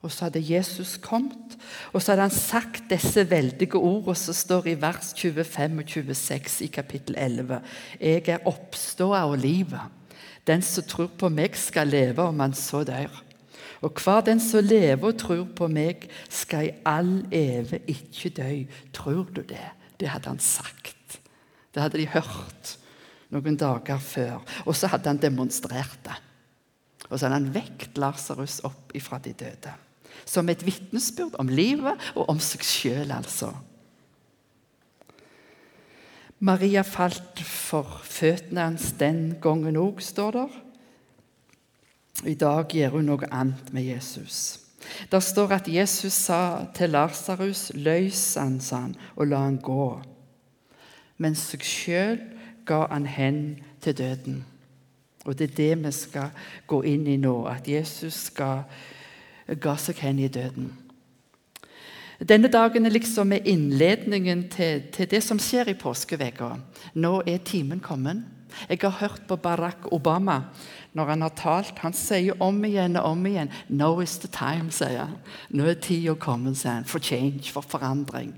Og 0.01 0.09
så 0.09 0.25
hadde 0.25 0.41
Jesus 0.41 0.97
kommet, 0.97 1.53
og 1.93 2.01
så 2.01 2.15
hadde 2.15 2.31
han 2.31 2.33
sagt 2.33 2.89
disse 2.89 3.29
veldige 3.29 3.77
ordene 3.77 4.17
som 4.17 4.33
står 4.33 4.73
i 4.73 4.79
vers 4.81 5.13
25 5.13 5.83
og 5.85 5.85
26 5.85 6.61
i 6.65 6.73
kapittel 6.73 7.15
11. 7.15 7.61
Jeg 7.99 8.25
er 8.25 8.47
oppståa 8.49 9.27
og 9.29 9.37
livet. 9.37 9.99
Den 10.47 10.65
som 10.65 10.81
tror 10.81 11.13
på 11.13 11.29
meg, 11.29 11.53
skal 11.53 11.93
leve 11.93 12.25
om 12.25 12.39
han 12.41 12.57
så 12.57 12.81
dør. 12.81 13.21
Og 13.81 13.97
hver 14.03 14.21
den 14.25 14.41
som 14.43 14.65
lever 14.65 15.07
og 15.07 15.17
tror 15.19 15.45
på 15.57 15.67
meg, 15.71 16.07
skal 16.29 16.67
i 16.69 16.73
all 16.87 17.21
eve 17.33 17.81
ikke 17.89 18.33
dø. 18.37 18.49
Tror 18.93 19.29
du 19.33 19.41
det? 19.41 19.67
Det 19.99 20.09
hadde 20.09 20.33
han 20.33 20.41
sagt. 20.41 21.19
Det 21.73 21.81
hadde 21.81 22.01
de 22.01 22.09
hørt 22.11 22.75
noen 23.31 23.57
dager 23.57 24.01
før. 24.03 24.41
Og 24.65 24.75
så 24.75 24.89
hadde 24.91 25.09
han 25.09 25.21
demonstrert 25.21 25.99
det. 26.05 26.17
Og 27.09 27.17
så 27.17 27.27
hadde 27.27 27.39
han 27.39 27.53
vekt 27.55 27.99
Lasarus 27.99 28.59
opp 28.67 28.93
ifra 28.97 29.19
de 29.23 29.33
døde. 29.37 29.73
Som 30.27 30.49
et 30.51 30.63
vitnesbyrd 30.65 31.37
om 31.41 31.49
livet 31.49 32.11
og 32.15 32.29
om 32.31 32.39
seg 32.43 32.63
sjøl, 32.65 33.11
altså. 33.15 33.53
Maria 36.41 36.81
falt 36.81 37.37
for 37.45 37.99
føttene 38.07 38.65
hans 38.71 38.91
den 38.97 39.35
gangen 39.41 39.77
òg, 39.77 40.01
står 40.01 40.37
der. 40.37 40.59
I 42.25 42.33
dag 42.37 42.69
gjør 42.69 42.97
hun 42.99 43.07
noe 43.09 43.29
annet 43.33 43.71
med 43.73 43.87
Jesus. 43.87 44.59
Der 45.11 45.19
står 45.19 45.55
at 45.55 45.67
Jesus 45.67 46.13
sa 46.13 46.65
til 46.75 46.89
Lasarus, 46.89 47.71
'Løs 47.75 48.37
han', 48.37 48.59
sa 48.61 48.75
han, 48.75 48.95
og 49.15 49.27
la 49.27 49.37
han 49.37 49.57
gå. 49.57 50.01
Men 51.17 51.35
seg 51.35 51.63
sjøl 51.63 52.19
ga 52.65 52.85
han 52.91 53.05
hen 53.05 53.59
til 53.81 53.97
døden. 53.97 54.45
Og 55.25 55.37
Det 55.39 55.51
er 55.51 55.55
det 55.55 55.85
vi 55.85 55.91
skal 55.91 56.29
gå 56.67 56.81
inn 56.81 57.07
i 57.07 57.17
nå, 57.17 57.45
at 57.45 57.67
Jesus 57.67 58.13
skal 58.13 58.63
ga 59.61 59.75
seg 59.77 59.95
hen 59.99 60.19
i 60.19 60.27
døden. 60.27 60.71
Denne 62.29 62.47
dagen 62.47 62.85
er 62.85 62.89
liksom 62.89 63.31
innledningen 63.31 64.49
til, 64.49 64.81
til 64.93 65.09
det 65.09 65.23
som 65.23 65.39
skjer 65.39 65.69
i 65.69 65.73
påskeveka. 65.73 66.55
Nå 66.93 67.21
er 67.25 67.37
timen 67.37 67.79
kommet. 67.79 68.21
Jeg 68.69 68.79
har 68.81 68.97
hørt 68.99 69.21
på 69.27 69.35
Barack 69.35 69.87
Obama 69.91 70.41
når 70.93 71.05
han 71.05 71.21
har 71.21 71.33
talt. 71.39 71.79
Han 71.79 71.95
sier 71.95 72.37
om 72.43 72.63
igjen 72.65 72.97
og 72.99 73.11
om 73.13 73.25
igjen 73.25 73.51
'Now 73.69 74.01
is 74.01 74.17
the 74.17 74.27
time', 74.27 74.71
sier 74.71 75.05
han. 75.05 75.17
Nå 75.49 75.65
er 75.65 75.73
tida 75.73 76.15
kommet, 76.15 76.57
sier 76.57 76.71
han, 76.71 76.85
for 76.85 76.99
change, 76.99 77.51
for 77.51 77.61
forandring. 77.61 78.33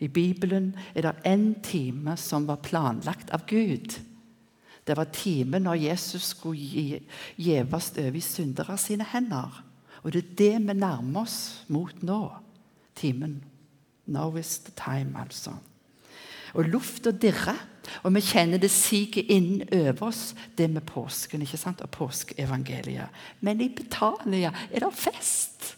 I 0.00 0.08
Bibelen 0.08 0.74
er 0.94 1.02
det 1.02 1.26
én 1.26 1.62
time 1.62 2.16
som 2.16 2.46
var 2.46 2.56
planlagt 2.56 3.30
av 3.30 3.46
Gud. 3.46 4.00
Det 4.86 4.96
var 4.96 5.04
timen 5.04 5.62
når 5.62 5.74
Jesus 5.74 6.22
skulle 6.22 7.00
gjeves 7.36 7.92
over 7.98 8.16
i 8.16 8.20
syndere 8.20 8.78
sine 8.78 9.04
hender. 9.04 9.64
Og 10.02 10.12
det 10.12 10.24
er 10.24 10.34
det 10.38 10.68
vi 10.68 10.74
nærmer 10.74 11.20
oss 11.20 11.64
mot 11.68 12.02
nå. 12.02 12.30
Timen. 12.96 13.44
Now 14.06 14.36
is 14.36 14.58
the 14.58 14.72
time, 14.76 15.18
altså. 15.20 15.50
Og 16.54 16.68
lufta 16.68 17.10
dirrer, 17.10 17.58
og 18.04 18.14
vi 18.14 18.22
kjenner 18.22 18.60
det 18.60 18.70
siger 18.70 19.24
inn 19.32 19.62
over 19.72 20.08
oss, 20.10 20.34
det 20.58 20.70
med 20.70 20.84
påsken 20.86 21.42
ikke 21.42 21.60
sant? 21.60 21.82
og 21.82 21.90
påskeevangeliet. 21.94 23.10
Men 23.40 23.60
i 23.60 23.68
Betania 23.68 24.52
er 24.70 24.84
det 24.84 24.94
fest. 24.94 25.74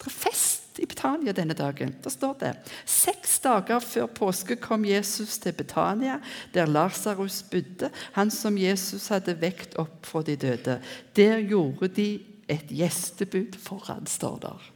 Det 0.00 0.08
er 0.08 0.16
fest 0.16 0.80
i 0.80 0.86
Betania 0.88 1.32
denne 1.36 1.54
dagen. 1.54 1.92
Der 2.04 2.10
står 2.10 2.38
det 2.40 2.54
Seks 2.88 3.38
dager 3.44 3.82
før 3.84 4.06
påske 4.06 4.56
kom 4.56 4.84
Jesus 4.84 5.38
til 5.38 5.52
Betania, 5.52 6.20
der 6.54 6.66
Lasarus 6.66 7.42
bodde, 7.42 7.90
han 8.12 8.30
som 8.30 8.58
Jesus 8.58 9.08
hadde 9.12 9.36
vekt 9.40 9.76
opp 9.80 10.06
fra 10.06 10.22
de 10.22 10.36
døde. 10.36 10.80
Der 11.16 11.40
gjorde 11.44 11.88
de 11.88 12.08
et 12.50 12.70
gjestebud 12.70 13.58
foran, 13.60 14.06
står 14.06 14.38
der. 14.42 14.72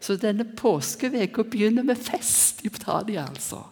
Så 0.00 0.16
denne 0.16 0.44
påskeveka 0.44 1.42
begynner 1.42 1.82
med 1.82 1.96
fest 1.96 2.64
i 2.64 2.68
Betania, 2.68 3.26
altså. 3.26 3.64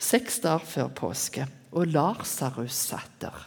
Seks 0.00 0.40
dager 0.40 0.64
før 0.64 0.90
påske, 0.96 1.44
og 1.76 1.92
Lasarus 1.92 2.76
satt 2.88 3.20
der. 3.22 3.46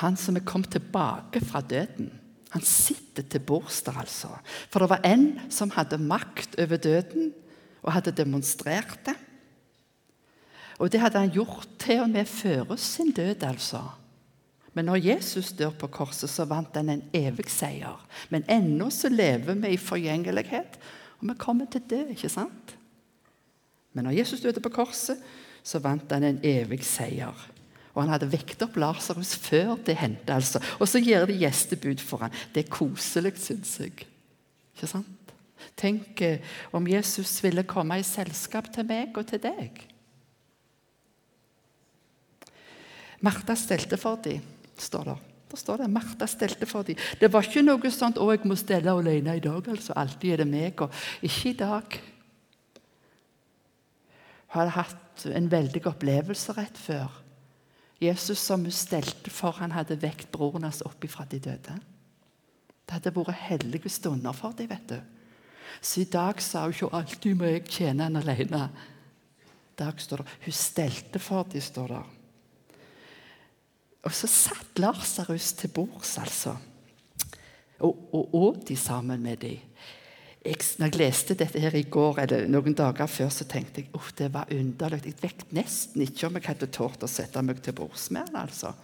Han 0.00 0.16
som 0.18 0.38
er 0.38 0.46
kommet 0.46 0.72
tilbake 0.74 1.42
fra 1.44 1.60
døden. 1.62 2.08
Han 2.54 2.62
sitter 2.66 3.22
til 3.22 3.42
bords 3.42 3.82
der, 3.86 3.98
altså. 4.00 4.30
For 4.70 4.82
det 4.82 4.90
var 4.90 5.04
en 5.06 5.28
som 5.52 5.70
hadde 5.74 6.00
makt 6.02 6.56
over 6.58 6.80
døden, 6.80 7.32
og 7.84 7.92
hadde 7.92 8.14
demonstrert 8.16 8.98
det. 9.06 9.14
Og 10.80 10.90
det 10.90 11.00
hadde 11.02 11.20
han 11.20 11.34
gjort 11.34 11.68
til 11.78 12.00
og 12.02 12.10
med 12.10 12.26
før 12.26 12.74
sin 12.80 13.12
død, 13.14 13.44
altså. 13.46 13.82
Men 14.74 14.88
når 14.90 15.04
Jesus 15.04 15.52
dør 15.54 15.70
på 15.78 15.86
korset, 15.86 16.30
så 16.30 16.46
vant 16.50 16.74
han 16.74 16.90
en 16.90 17.04
evig 17.14 17.46
seier. 17.52 18.00
Men 18.30 18.46
ennå 18.50 18.88
så 18.90 19.10
lever 19.12 19.54
vi 19.54 19.76
i 19.76 19.78
forgjengelighet, 19.78 20.78
og 21.20 21.28
vi 21.28 21.36
kommer 21.38 21.70
til 21.70 21.84
dø, 21.90 22.00
ikke 22.10 22.32
sant? 22.32 22.73
Men 23.94 24.08
når 24.08 24.18
Jesus 24.18 24.42
døde 24.42 24.60
på 24.60 24.72
korset, 24.74 25.20
så 25.64 25.80
vant 25.80 26.10
han 26.12 26.26
en 26.26 26.40
evig 26.44 26.82
seier. 26.84 27.50
Og 27.94 28.02
han 28.02 28.10
hadde 28.10 28.28
vekt 28.32 28.62
opp 28.66 28.76
Lasarus 28.80 29.36
før 29.38 29.76
det 29.86 29.96
hendte. 30.00 30.34
altså. 30.34 30.60
Og 30.82 30.90
så 30.90 31.00
gir 31.00 31.26
de 31.30 31.38
gjestebud 31.38 32.02
for 32.02 32.26
ham. 32.26 32.34
Det 32.54 32.64
er 32.64 32.74
koselig, 32.74 33.36
syns 33.38 33.78
jeg. 33.80 34.06
Ikke 34.74 34.90
sant? 34.90 35.34
Tenk 35.78 36.20
eh, 36.22 36.42
om 36.74 36.86
Jesus 36.90 37.38
ville 37.42 37.64
komme 37.66 37.96
i 37.98 38.06
selskap 38.06 38.66
til 38.74 38.86
meg 38.88 39.14
og 39.16 39.26
til 39.30 39.40
deg. 39.42 39.78
Martha 43.24 43.54
stelte 43.56 43.96
for 43.96 44.20
dem, 44.20 44.42
står 44.76 45.06
det. 45.08 45.16
Der 45.54 45.60
står 45.60 45.76
det 45.80 45.90
Martha 45.90 46.26
stelte 46.26 46.66
for 46.66 46.82
dem. 46.82 46.98
Det 47.20 47.30
var 47.32 47.46
ikke 47.46 47.62
noe 47.62 47.90
sånt 47.90 48.18
'Å, 48.18 48.30
jeg 48.34 48.42
må 48.44 48.56
stelle 48.58 48.90
alene 48.90 49.36
i 49.36 49.40
dag'. 49.40 49.70
altså. 49.70 49.92
Alltid 49.96 50.32
er 50.32 50.36
det 50.36 50.48
meg. 50.48 50.80
og 50.82 50.90
Ikke 51.22 51.50
i 51.50 51.52
dag. 51.52 52.00
Hadde 54.54 54.76
hatt 54.76 55.26
en 55.34 55.50
veldig 55.50 55.82
opplevelse 55.90 56.54
rett 56.54 56.78
før. 56.78 57.10
Jesus 58.02 58.42
som 58.42 58.64
hun 58.66 58.74
stelte 58.74 59.32
for, 59.32 59.56
han 59.58 59.74
hadde 59.74 59.98
vekt 60.02 60.30
broren 60.34 60.66
hans 60.66 60.82
opp 60.86 61.04
ifra 61.06 61.26
de 61.30 61.40
døde. 61.42 61.76
Det 62.84 62.98
hadde 62.98 63.14
vært 63.16 63.44
hellige 63.48 63.90
stunder 63.90 64.34
for 64.36 64.56
dem. 64.56 64.68
vet 64.70 64.88
du. 64.88 64.98
Så 65.80 66.02
i 66.02 66.10
dag 66.10 66.40
sa 66.42 66.64
hun 66.64 66.74
ikke 66.74 66.92
alltid 66.92 67.38
må 67.38 67.48
jeg 67.50 67.64
tjene 67.68 68.06
han 68.06 68.20
alene. 68.20 68.68
Dag 69.78 70.00
står 70.00 70.22
det 70.22 70.36
hun 70.44 70.54
stelte 70.54 71.18
for 71.18 71.48
dem, 71.50 71.60
står 71.60 71.88
det. 71.94 72.02
Og 74.04 74.12
så 74.12 74.28
satt 74.28 74.78
Lasarus 74.78 75.54
til 75.56 75.72
bords, 75.72 76.18
altså. 76.20 76.54
Og 77.80 78.34
åt 78.36 78.68
de 78.68 78.76
sammen 78.76 79.22
med 79.22 79.40
dem 79.42 79.73
jeg, 80.44 80.60
når 80.78 80.90
jeg 80.90 81.00
leste 81.00 81.36
dette 81.40 81.60
her 81.62 81.74
i 81.78 81.86
går, 81.88 82.18
eller 82.24 82.48
noen 82.52 82.76
dager 82.76 83.08
før, 83.08 83.30
så 83.32 83.46
tenkte 83.48 83.80
jeg 83.80 83.88
at 83.96 84.18
det 84.18 84.28
var 84.34 84.50
underlig. 84.52 85.00
Jeg 85.08 85.20
vet 85.22 85.44
nesten 85.56 86.04
ikke 86.04 86.28
om 86.28 86.36
jeg 86.36 86.48
hadde 86.50 86.68
tort 86.74 87.04
å 87.04 87.08
sette 87.08 87.40
meg 87.44 87.62
til 87.64 87.76
bords 87.76 88.10
med 88.12 88.28
han, 88.28 88.42
altså. 88.44 88.74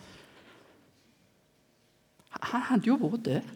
Han 2.50 2.64
hadde 2.70 2.88
jo 2.88 2.96
vært 3.02 3.26
død. 3.26 3.50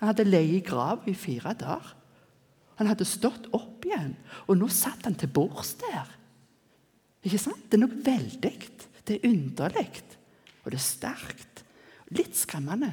Han 0.00 0.10
hadde 0.10 0.26
ligget 0.26 0.56
i 0.56 0.66
grav 0.66 1.06
i 1.10 1.14
fire 1.14 1.52
dager. 1.60 1.92
Han 2.80 2.88
hadde 2.88 3.06
stått 3.06 3.50
opp 3.54 3.84
igjen, 3.84 4.14
og 4.48 4.56
nå 4.56 4.66
satt 4.72 5.04
han 5.06 5.18
til 5.20 5.30
bords 5.30 5.74
der. 5.82 6.08
Ikke 7.22 7.38
sant? 7.38 7.66
Det 7.68 7.76
er 7.76 7.84
noe 7.84 8.02
veldig. 8.06 8.52
Det 9.04 9.18
er 9.18 9.28
underlig, 9.28 10.02
og 10.64 10.72
det 10.72 10.80
er 10.80 10.86
sterkt. 10.86 11.62
Litt 12.16 12.34
skremmende. 12.34 12.90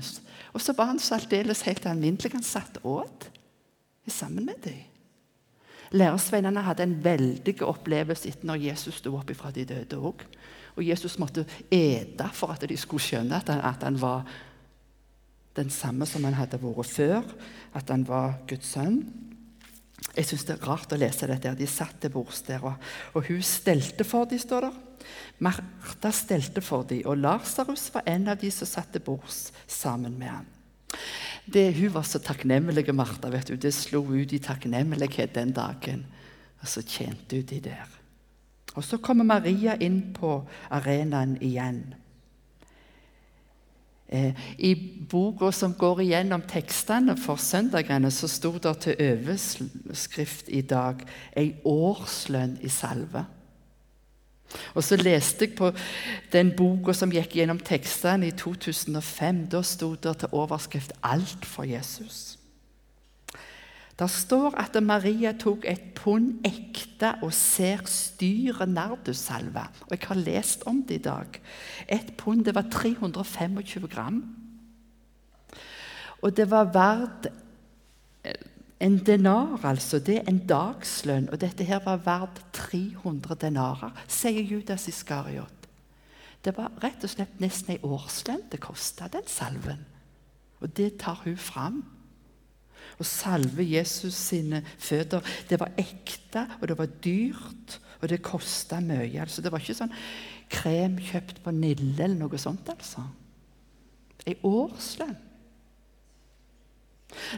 Og 0.54 0.62
så 0.62 0.76
var 0.78 0.92
han 0.92 1.00
så 1.02 1.16
aldeles 1.18 1.64
helt 1.66 1.88
alminnelig. 1.90 2.36
Han 2.36 2.46
satt 2.46 2.78
åt 2.86 3.32
sammen 4.12 4.46
med 4.46 4.62
dem. 4.64 4.86
Lærersveinene 5.92 6.66
hadde 6.66 6.84
en 6.84 6.98
veldig 7.04 7.56
opplevelse 7.64 8.28
etter 8.28 8.50
når 8.50 8.66
Jesus 8.66 9.00
sto 9.00 9.14
opp 9.16 9.32
fra 9.40 9.54
de 9.56 9.64
døde 9.68 10.00
òg. 10.00 10.26
Og 10.78 10.84
Jesus 10.86 11.18
måtte 11.18 11.46
ete 11.74 12.28
for 12.38 12.54
at 12.54 12.66
de 12.70 12.78
skulle 12.78 13.04
skjønne 13.04 13.40
at 13.40 13.50
han, 13.50 13.64
at 13.66 13.86
han, 13.88 14.00
var 14.02 14.28
den 15.58 15.72
samme 15.74 16.06
som 16.06 16.28
han 16.28 16.38
hadde 16.38 16.60
vært 16.62 16.92
før. 16.92 17.32
At 17.74 17.90
han 17.90 18.04
var 18.08 18.42
Guds 18.50 18.76
sønn. 18.76 19.00
Jeg 20.14 20.28
syns 20.30 20.46
det 20.46 20.58
er 20.58 20.68
rart 20.68 20.94
å 20.94 21.00
lese 21.00 21.30
dette. 21.30 21.56
De 21.58 21.70
satt 21.70 21.98
til 22.02 22.14
bords 22.14 22.44
der, 22.46 22.62
og, 22.66 22.76
og, 23.14 23.24
hun 23.30 23.42
stelte 23.46 24.06
for 24.06 24.30
dem, 24.30 24.42
står 24.42 24.68
der. 24.68 24.84
Martha 25.46 26.12
stelte 26.14 26.62
for 26.66 26.86
dem, 26.90 27.04
og 27.08 27.18
Lasarus 27.22 27.88
var 27.94 28.06
en 28.10 28.28
av 28.34 28.38
de 28.42 28.52
som 28.54 28.70
satt 28.70 28.92
til 28.94 29.04
bords 29.06 29.48
sammen 29.70 30.18
med 30.20 30.34
ham. 30.34 30.48
Det, 31.54 31.74
hun 31.78 31.94
var 31.94 32.04
så 32.04 32.20
takknemlig, 32.20 32.96
Martha. 32.96 33.30
vet 33.30 33.48
du. 33.48 33.56
Det 33.56 33.74
slo 33.74 34.04
ut 34.04 34.34
i 34.34 34.40
takknemlighet 34.40 35.36
den 35.36 35.52
dagen. 35.52 36.06
Og 36.62 36.68
så 36.68 36.82
tjente 36.82 37.36
hun 37.36 37.46
de 37.46 37.60
der. 37.60 37.88
Og 38.76 38.84
Så 38.84 38.98
kommer 38.98 39.24
Maria 39.24 39.76
inn 39.82 40.14
på 40.14 40.44
arenaen 40.70 41.38
igjen. 41.42 41.96
Eh, 44.08 44.34
I 44.58 44.76
boka 45.10 45.52
som 45.52 45.74
går 45.74 46.02
igjennom 46.02 46.42
tekstene 46.48 47.18
for 47.18 47.36
søndagene, 47.36 48.12
så 48.12 48.28
sto 48.28 48.54
det 48.58 48.78
til 48.78 48.96
overskrift 49.02 50.48
i 50.48 50.62
dag 50.62 50.96
'Ei 51.36 51.56
årslønn 51.66 52.58
i 52.62 52.68
salve'. 52.68 53.26
Og 54.74 54.84
så 54.84 54.96
leste 54.96 55.46
jeg 55.46 55.56
på 55.58 55.72
den 56.32 56.54
boka 56.58 56.94
som 56.96 57.12
gikk 57.12 57.36
gjennom 57.38 57.60
tekstene 57.60 58.30
i 58.30 58.36
2005. 58.38 59.46
Da 59.52 59.62
sto 59.62 59.94
det 59.96 60.18
til 60.20 60.32
overskrift 60.32 60.94
'Alt 61.04 61.46
for 61.46 61.64
Jesus'. 61.64 62.38
Det 63.98 64.10
står 64.14 64.54
at 64.62 64.84
Maria 64.84 65.32
tok 65.34 65.66
et 65.66 65.82
pund 65.96 66.46
ekte 66.46 67.16
og 67.26 67.34
ser 67.34 67.82
styre 67.90 68.68
nardussalve. 68.70 69.64
Og 69.82 69.92
jeg 69.92 70.08
har 70.08 70.16
lest 70.16 70.64
om 70.70 70.84
det 70.84 71.00
i 71.00 71.04
dag. 71.08 71.42
Et 71.90 72.14
pund 72.18 72.46
det 72.46 72.56
var 72.56 72.70
325 72.72 73.88
gram. 73.88 74.22
Og 76.22 76.38
det 76.38 76.50
var 76.52 76.70
verdt 76.74 77.28
en 78.80 78.98
denar, 79.02 79.66
altså, 79.66 80.00
det 80.00 80.20
er 80.20 80.28
en 80.30 80.44
dagslønn, 80.46 81.32
og 81.34 81.42
dette 81.42 81.66
her 81.66 81.82
var 81.86 82.04
verdt 82.06 82.44
300 82.54 83.40
denarer, 83.42 83.96
sier 84.08 84.44
Judas 84.46 84.86
Iskariot. 84.92 85.66
Det 86.46 86.54
var 86.56 86.76
rett 86.84 87.02
og 87.04 87.12
slett 87.12 87.42
nesten 87.42 87.74
ei 87.74 87.82
årslønn 87.84 88.46
det 88.52 88.62
kosta, 88.64 89.10
den 89.12 89.26
salven. 89.28 89.82
Og 90.62 90.70
det 90.78 90.94
tar 91.02 91.20
hun 91.26 91.38
fram. 91.42 91.82
Å 92.98 93.06
salve 93.06 93.66
Jesus 93.66 94.16
sine 94.16 94.62
føtter. 94.80 95.26
Det 95.50 95.60
var 95.60 95.74
ekte, 95.82 96.46
og 96.62 96.70
det 96.70 96.78
var 96.80 96.94
dyrt, 97.04 97.78
og 97.98 98.10
det 98.14 98.22
kosta 98.26 98.80
mye. 98.82 99.26
Altså, 99.26 99.42
det 99.42 99.52
var 99.52 99.62
ikke 99.62 99.78
sånn 99.82 99.96
krem 100.54 100.98
kjøpt 101.02 101.42
på 101.44 101.54
Nille 101.54 101.98
eller 101.98 102.18
noe 102.22 102.40
sånt. 102.42 102.70
altså. 102.70 103.04
Ei 104.28 104.38
årslønn. 104.46 105.18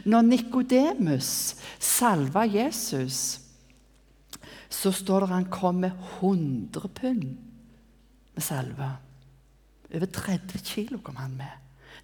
Når 0.04 0.26
Nikodemus 0.26 1.30
salva 1.78 2.44
Jesus, 2.48 3.40
så 4.70 4.92
står 4.94 5.24
det 5.24 5.34
han 5.34 5.48
kom 5.50 5.80
med 5.84 5.96
100 6.20 6.90
pund 6.94 7.24
med 8.34 8.44
salve. 8.44 8.90
Over 9.90 10.06
30 10.06 10.62
kilo 10.64 11.00
kom 11.02 11.18
han 11.18 11.34
med. 11.36 11.56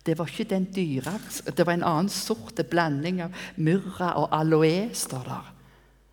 Det 0.06 0.14
var 0.18 0.30
ikke 0.30 0.50
den 0.50 0.66
dyre, 0.70 1.16
det 1.50 1.66
var 1.66 1.74
en 1.74 1.86
annen 1.86 2.10
sort 2.12 2.60
blanding 2.70 3.22
av 3.24 3.46
myrra 3.58 4.12
og 4.20 4.34
aloe, 4.34 4.90
står 4.94 5.24
der. 5.26 5.48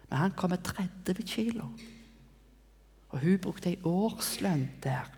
Men 0.09 0.17
han 0.17 0.37
kom 0.37 0.53
med 0.53 0.63
30 0.65 1.25
kilo. 1.29 1.67
Og 3.13 3.21
hun 3.21 3.37
brukte 3.41 3.69
ei 3.69 3.77
årslønn 3.85 4.65
der. 4.81 5.09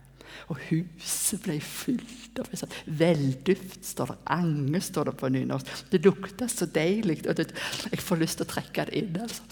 Og 0.52 0.60
huset 0.70 1.42
ble 1.46 1.58
fylt 1.64 2.40
av 2.42 2.52
sånn 2.58 2.76
velduft, 3.00 3.82
står 3.86 4.14
det. 4.14 4.18
Ange, 4.36 4.82
står 4.84 5.10
det 5.10 5.16
på 5.20 5.32
nynorsk. 5.34 5.72
Det 5.92 6.04
lukta 6.06 6.48
så 6.52 6.66
deilig. 6.66 7.22
og 7.28 7.38
det, 7.38 7.52
Jeg 7.92 8.04
får 8.04 8.22
lyst 8.22 8.40
til 8.42 8.48
å 8.48 8.54
trekke 8.54 8.86
det 8.86 9.02
inn. 9.02 9.20
altså. 9.22 9.44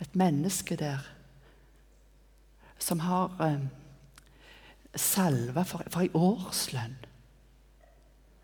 Et 0.00 0.14
menneske 0.14 0.76
der 0.78 1.02
som 2.78 3.00
har 3.00 3.34
eh, 3.42 3.66
salva 4.94 5.64
for, 5.66 5.82
for 5.90 6.06
ei 6.06 6.10
årslønn. 6.14 6.96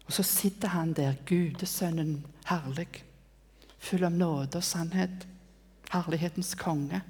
Og 0.04 0.12
så 0.12 0.22
sitter 0.26 0.74
han 0.74 0.92
der, 0.92 1.16
gudesønnen 1.26 2.24
herlig, 2.50 3.04
full 3.78 4.04
av 4.04 4.12
nåde 4.12 4.60
og 4.60 4.66
sannhet. 4.66 5.24
Herlighetens 5.92 6.54
konge. 6.58 7.00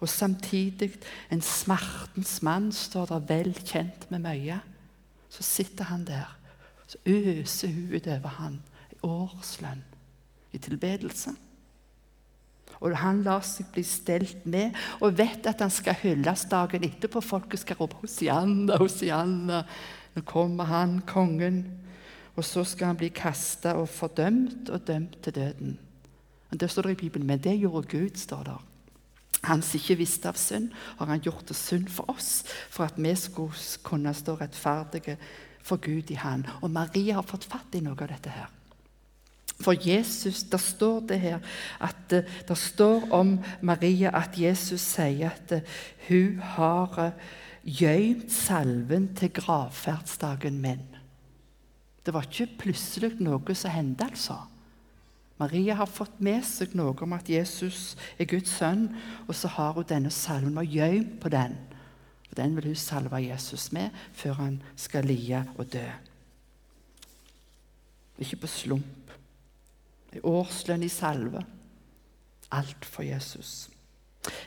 Og 0.00 0.08
samtidig 0.08 0.92
en 1.32 1.42
smertens 1.42 2.42
mann 2.42 2.70
står 2.72 3.10
der 3.10 3.24
vel 3.28 3.54
kjent 3.64 4.06
med 4.10 4.22
mye. 4.22 4.60
Så 5.28 5.42
sitter 5.42 5.90
han 5.90 6.06
der, 6.06 6.30
så 6.86 6.98
øser 7.06 7.68
hun 7.68 7.94
utover 7.96 8.28
han 8.38 8.60
i 8.92 8.96
årslønn 9.02 9.82
i 10.52 10.58
tilbedelse. 10.58 11.34
Og 12.78 12.94
han 12.96 13.24
lar 13.26 13.42
seg 13.42 13.66
bli 13.74 13.82
stelt 13.82 14.46
med 14.46 14.76
og 15.02 15.16
vet 15.18 15.46
at 15.50 15.64
han 15.64 15.72
skal 15.72 15.98
hylles 15.98 16.46
dagen 16.50 16.86
etterpå. 16.86 17.20
Folket 17.20 17.64
skal 17.64 17.76
rope 17.76 17.96
'Hosianna, 17.98 18.78
Hosianna'. 18.78 19.64
Nå 20.14 20.22
kommer 20.22 20.64
han, 20.64 21.00
kongen. 21.06 21.64
Og 22.36 22.44
så 22.44 22.64
skal 22.64 22.86
han 22.86 22.96
bli 22.96 23.08
kasta 23.08 23.74
og 23.74 23.88
fordømt 23.88 24.70
og 24.70 24.86
dømt 24.86 25.22
til 25.22 25.34
døden. 25.34 25.78
Men 26.50 26.58
Det 26.58 26.70
står 26.70 26.82
det 26.82 26.90
i 26.90 26.94
Bibelen, 26.94 27.26
men 27.26 27.38
det 27.38 27.60
gjorde 27.60 27.88
Gud, 27.88 28.16
står 28.16 28.42
der. 28.42 28.67
Han 29.46 29.62
som 29.62 29.78
ikke 29.78 30.00
visste 30.00 30.30
av 30.30 30.38
synd, 30.40 30.72
har 30.98 31.06
han 31.06 31.22
gjort 31.22 31.46
det 31.48 31.56
synd 31.56 31.90
for 31.94 32.10
oss, 32.10 32.42
for 32.70 32.88
at 32.88 32.98
vi 32.98 33.14
skulle 33.14 33.78
kunne 33.86 34.14
stå 34.14 34.34
rettferdige 34.40 35.18
for 35.62 35.78
Gud 35.82 36.10
i 36.10 36.18
Han. 36.18 36.46
Og 36.62 36.70
Maria 36.70 37.20
har 37.20 37.26
fått 37.26 37.46
fatt 37.46 37.74
i 37.78 37.82
noe 37.84 37.98
av 37.98 38.10
dette 38.10 38.32
her. 38.34 38.48
For 39.58 39.74
Jesus, 39.74 40.42
Der 40.42 40.58
står 40.58 41.00
det 41.00 41.20
her 41.20 41.38
at 41.80 42.12
eh, 42.12 42.22
det 42.48 42.58
står 42.58 43.10
om 43.10 43.38
Maria 43.60 44.10
at 44.14 44.38
Jesus 44.38 44.80
sier 44.80 45.32
at 45.32 45.52
eh, 45.52 45.60
hun 46.08 46.38
har 46.38 46.98
eh, 46.98 47.12
gjemt 47.64 48.30
salven 48.32 49.10
til 49.16 49.32
gravferdsdagen 49.34 50.60
min. 50.62 50.86
Det 52.06 52.14
var 52.14 52.22
ikke 52.22 52.54
plutselig 52.58 53.18
noe 53.20 53.54
som 53.54 53.74
hendte, 53.74 54.06
altså. 54.06 54.38
Maria 55.38 55.74
har 55.78 55.86
fått 55.86 56.18
med 56.20 56.42
seg 56.46 56.74
noe 56.78 56.96
om 57.04 57.14
at 57.14 57.28
Jesus 57.30 57.94
er 58.18 58.26
Guds 58.30 58.56
sønn, 58.58 58.88
og 59.28 59.34
så 59.38 59.50
har 59.54 59.76
hun 59.76 59.86
denne 59.86 60.10
salven 60.10 60.58
og 60.58 60.66
gjemt 60.66 61.20
på 61.22 61.30
den. 61.32 61.54
Og 62.30 62.36
Den 62.36 62.56
vil 62.56 62.72
hun 62.72 62.78
salve 62.78 63.22
Jesus 63.22 63.70
med 63.72 63.94
før 64.12 64.32
han 64.42 64.62
skal 64.76 65.06
lie 65.06 65.44
og 65.56 65.72
dø. 65.72 65.86
Ikke 68.18 68.40
på 68.42 68.50
slump. 68.50 69.14
I 70.12 70.20
årslønn 70.24 70.82
i 70.82 70.90
salve. 70.90 71.44
Alt 72.50 72.84
for 72.84 73.02
Jesus. 73.02 73.68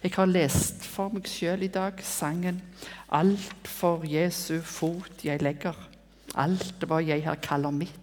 Jeg 0.03 0.12
har 0.15 0.27
lest 0.27 0.83
for 0.86 1.13
meg 1.13 1.29
sjøl 1.29 1.63
i 1.63 1.71
dag 1.71 2.01
sangen 2.03 2.62
'Alt 3.10 3.67
for 3.67 4.03
Jesu 4.05 4.62
fot 4.62 5.24
jeg 5.24 5.41
legger'. 5.41 5.88
Alt 6.36 6.83
hva 6.88 7.00
jeg 7.00 7.24
her 7.24 7.36
kaller 7.36 7.71
mitt. 7.71 8.00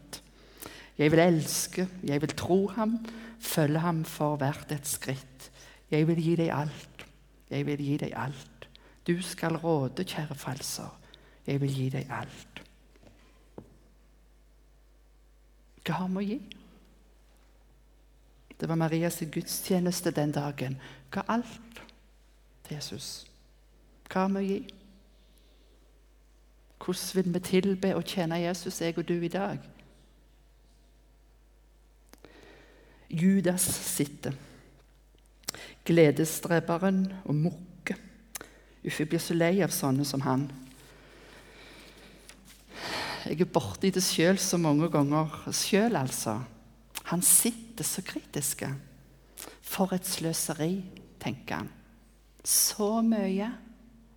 Jeg 0.99 1.13
vil 1.13 1.19
elske, 1.23 1.89
jeg 2.03 2.21
vil 2.21 2.35
tro 2.37 2.67
ham, 2.75 2.99
følge 3.41 3.79
ham 3.79 4.05
for 4.05 4.37
hvert 4.37 4.73
et 4.73 4.87
skritt. 4.87 5.51
Jeg 5.91 6.09
vil 6.09 6.23
gi 6.23 6.37
deg 6.37 6.51
alt, 6.53 7.05
jeg 7.51 7.67
vil 7.67 7.83
gi 7.83 7.97
deg 8.03 8.13
alt. 8.17 8.69
Du 9.07 9.23
skal 9.23 9.57
råde, 9.57 10.05
kjære 10.05 10.35
falser, 10.35 10.91
jeg 11.47 11.61
vil 11.61 11.75
gi 11.75 11.89
deg 11.95 12.11
alt. 12.11 12.63
Hva 15.87 16.03
har 16.03 16.11
vi 16.13 16.21
å 16.21 16.27
gi? 16.27 16.41
Det 18.59 18.69
var 18.69 18.77
Marias 18.77 19.23
gudstjeneste 19.33 20.11
den 20.11 20.35
dagen. 20.35 20.77
Ga 21.15 21.23
alt 21.29 21.81
til 22.67 22.75
Jesus. 22.75 23.25
Hva 24.11 24.27
har 24.27 24.35
vi 24.35 24.43
å 24.43 24.49
gi? 24.49 24.59
Hvordan 26.85 27.15
vil 27.15 27.35
vi 27.35 27.41
tilbe 27.47 27.95
og 27.97 28.05
tjene 28.05 28.43
Jesus, 28.43 28.81
jeg 28.81 28.99
og 28.99 29.09
du, 29.09 29.15
i 29.23 29.33
dag? 29.33 29.63
Judas 33.19 33.65
sitter. 33.65 34.37
Gledesdreberen 35.89 37.07
og 37.25 37.35
mukke. 37.35 37.97
Uff, 38.85 39.01
jeg 39.01 39.09
blir 39.11 39.23
så 39.23 39.37
lei 39.37 39.59
av 39.65 39.73
sånne 39.75 40.07
som 40.07 40.23
han. 40.27 40.47
Jeg 43.29 43.43
er 43.43 43.51
borti 43.53 43.91
det 43.93 44.05
sjøl 44.05 44.39
så 44.41 44.61
mange 44.61 44.89
ganger 44.93 45.35
sjøl, 45.53 45.99
altså. 45.99 46.39
Han 47.11 47.25
sitter 47.25 47.85
så 47.85 48.05
kritisk. 48.05 48.65
For 49.65 49.93
et 49.97 50.07
sløseri, 50.09 50.83
tenker 51.21 51.63
han. 51.63 51.73
Så 52.45 53.01
mye. 53.05 53.51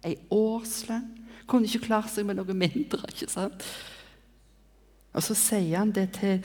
Ei 0.07 0.15
årslønn. 0.31 1.09
Kunne 1.49 1.67
ikke 1.67 1.89
klart 1.89 2.11
seg 2.13 2.27
med 2.27 2.39
noe 2.39 2.55
mindre. 2.55 3.01
ikke 3.11 3.27
sant? 3.31 3.65
Og 5.11 5.23
Så 5.23 5.35
sier 5.35 5.81
han 5.81 5.91
det 5.91 6.07
til 6.15 6.39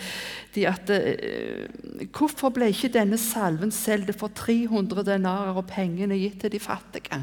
de 0.54 0.66
at 0.66 0.90
eh, 0.90 1.68
Hvorfor 2.10 2.50
ble 2.54 2.72
ikke 2.72 2.90
denne 2.96 3.18
salven 3.20 3.70
solgt 3.70 4.16
for 4.18 4.34
300 4.34 5.04
denarer 5.06 5.54
og 5.54 5.68
pengene 5.70 6.18
gitt 6.18 6.40
til 6.42 6.52
de 6.52 6.60
fattige? 6.62 7.20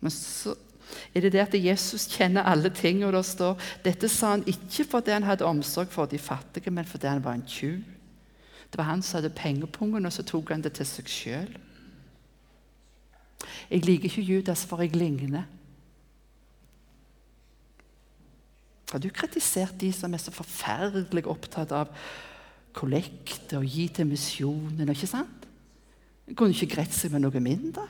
Men 0.00 0.12
så 0.14 0.54
er 1.14 1.24
det 1.24 1.32
det 1.32 1.42
at 1.42 1.54
Jesus 1.56 2.06
kjenner 2.12 2.46
alle 2.46 2.70
ting, 2.70 3.02
og 3.04 3.14
det 3.16 3.24
står 3.26 3.58
dette 3.84 4.08
sa 4.12 4.34
han 4.34 4.44
ikke 4.46 4.84
fordi 4.90 5.14
han 5.14 5.26
hadde 5.26 5.46
omsorg 5.48 5.90
for 5.90 6.06
de 6.06 6.18
fattige, 6.18 6.70
men 6.70 6.84
fordi 6.84 7.08
han 7.08 7.24
var 7.24 7.38
en 7.38 7.46
tjuv. 7.48 7.80
Det 8.70 8.78
var 8.78 8.90
han 8.90 9.02
som 9.02 9.18
hadde 9.18 9.34
pengepungen, 9.34 10.06
og 10.06 10.12
så 10.12 10.22
tok 10.22 10.50
han 10.50 10.62
det 10.62 10.74
til 10.76 10.86
seg 10.86 11.10
sjøl. 11.10 11.52
Jeg 13.70 13.84
liker 13.86 14.10
ikke 14.10 14.22
Judas, 14.22 14.64
for 14.66 14.82
jeg 14.82 14.96
ligner. 14.96 15.48
Har 18.94 19.02
du 19.02 19.08
kritisert 19.10 19.74
de 19.80 19.88
som 19.90 20.12
er 20.14 20.20
så 20.22 20.30
forferdelig 20.30 21.24
opptatt 21.26 21.72
av 21.74 21.88
kollekte 22.78 23.58
og 23.58 23.64
gi 23.66 23.88
til 23.90 24.06
misjonen? 24.06 24.86
ikke 24.92 25.08
sant? 25.10 25.48
Kunne 26.38 26.54
ikke 26.54 26.76
greit 26.76 26.94
seg 26.94 27.10
med 27.10 27.24
noe 27.24 27.40
mindre? 27.42 27.88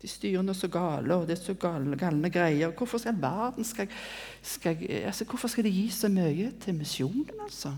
De 0.00 0.08
styrer 0.08 0.40
nå 0.44 0.54
så 0.56 0.70
gale, 0.72 1.18
og 1.18 1.26
det 1.28 1.34
er 1.36 1.42
så 1.42 1.54
galne, 1.60 1.98
galne 2.00 2.30
greier. 2.32 2.72
Hvorfor 2.72 3.02
skal 3.02 3.20
verden 3.20 3.64
skal, 3.64 3.92
skal, 4.40 4.80
altså, 5.04 5.24
Hvorfor 5.28 5.52
skal 5.52 5.68
de 5.68 5.72
gi 5.74 5.90
så 5.92 6.08
mye 6.08 6.48
til 6.60 6.78
misjonen, 6.80 7.28
altså? 7.44 7.74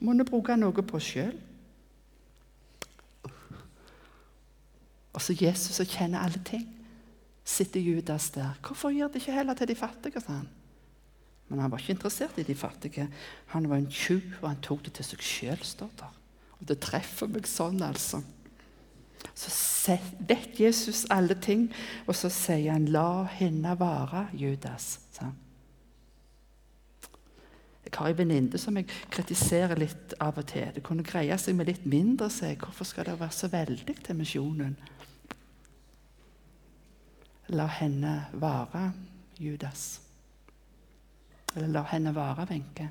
Må 0.00 0.18
vi 0.20 0.28
bruke 0.28 0.56
noe 0.56 0.84
på 0.84 1.00
oss 1.00 1.08
sjøl? 1.14 1.32
Og 5.16 5.42
Jesus 5.42 5.80
som 5.80 5.88
kjenner 5.88 6.28
alle 6.28 6.44
ting, 6.44 6.68
sitter 7.44 7.80
Judas 7.80 8.30
der. 8.30 8.56
Hvorfor 8.62 8.92
gir 8.94 9.08
det 9.08 9.22
ikke 9.22 9.32
heller 9.32 9.54
til 9.54 9.68
de 9.68 9.74
fattige? 9.74 10.20
sa 10.20 10.32
han. 10.32 10.48
Men 11.50 11.58
han 11.58 11.70
var 11.70 11.78
ikke 11.78 11.96
interessert 11.96 12.38
i 12.38 12.46
de 12.46 12.54
fattige. 12.54 13.08
Han 13.46 13.68
var 13.68 13.76
en 13.76 13.90
tjuv, 13.90 14.22
og 14.42 14.48
han 14.48 14.60
tok 14.62 14.84
det 14.84 14.92
til 14.94 15.04
seg 15.04 15.24
sjøl, 15.26 15.64
står 15.66 15.90
der. 15.98 16.12
Og 16.60 16.68
det 16.68 16.78
treffer 16.84 17.26
meg 17.26 17.48
sånn, 17.50 17.82
altså. 17.82 18.20
Så 19.34 19.96
vet 20.28 20.60
Jesus 20.60 21.06
alle 21.10 21.34
ting, 21.34 21.68
og 22.06 22.14
så 22.16 22.30
sier 22.32 22.72
han 22.72 22.88
'la 22.88 23.24
henne 23.24 23.76
være', 23.80 24.28
Judas. 24.32 25.00
sa 25.12 25.32
Jeg 27.84 27.98
har 27.98 28.08
en 28.08 28.18
venninne 28.18 28.58
som 28.58 28.76
jeg 28.76 28.86
kritiserer 29.10 29.74
litt 29.78 30.14
av 30.20 30.38
og 30.38 30.46
til. 30.46 30.70
Det 30.74 30.82
kunne 30.82 31.02
greie 31.02 31.38
seg 31.38 31.54
med 31.54 31.66
litt 31.66 31.86
mindre, 31.86 32.30
sier 32.30 32.48
jeg. 32.48 32.58
Hvorfor 32.58 32.84
skal 32.84 33.04
det 33.04 33.20
være 33.20 33.30
så 33.30 33.48
veldig 33.48 34.04
til 34.04 34.16
misjonen? 34.16 34.76
La 37.50 37.66
henne 37.66 38.14
være, 38.32 38.92
Judas. 39.38 40.00
Eller 41.56 41.68
la 41.68 41.82
henne 41.90 42.14
være, 42.14 42.46
Wenche. 42.50 42.90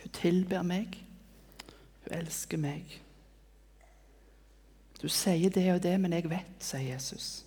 Hun 0.00 0.12
tilber 0.16 0.62
meg. 0.62 0.96
Hun 2.04 2.14
elsker 2.20 2.60
meg. 2.62 3.00
Du 5.02 5.08
sier 5.12 5.52
det 5.52 5.66
og 5.74 5.82
det, 5.84 5.98
men 6.00 6.14
jeg 6.16 6.30
vet, 6.30 6.56
sier 6.62 6.94
Jesus. 6.94 7.44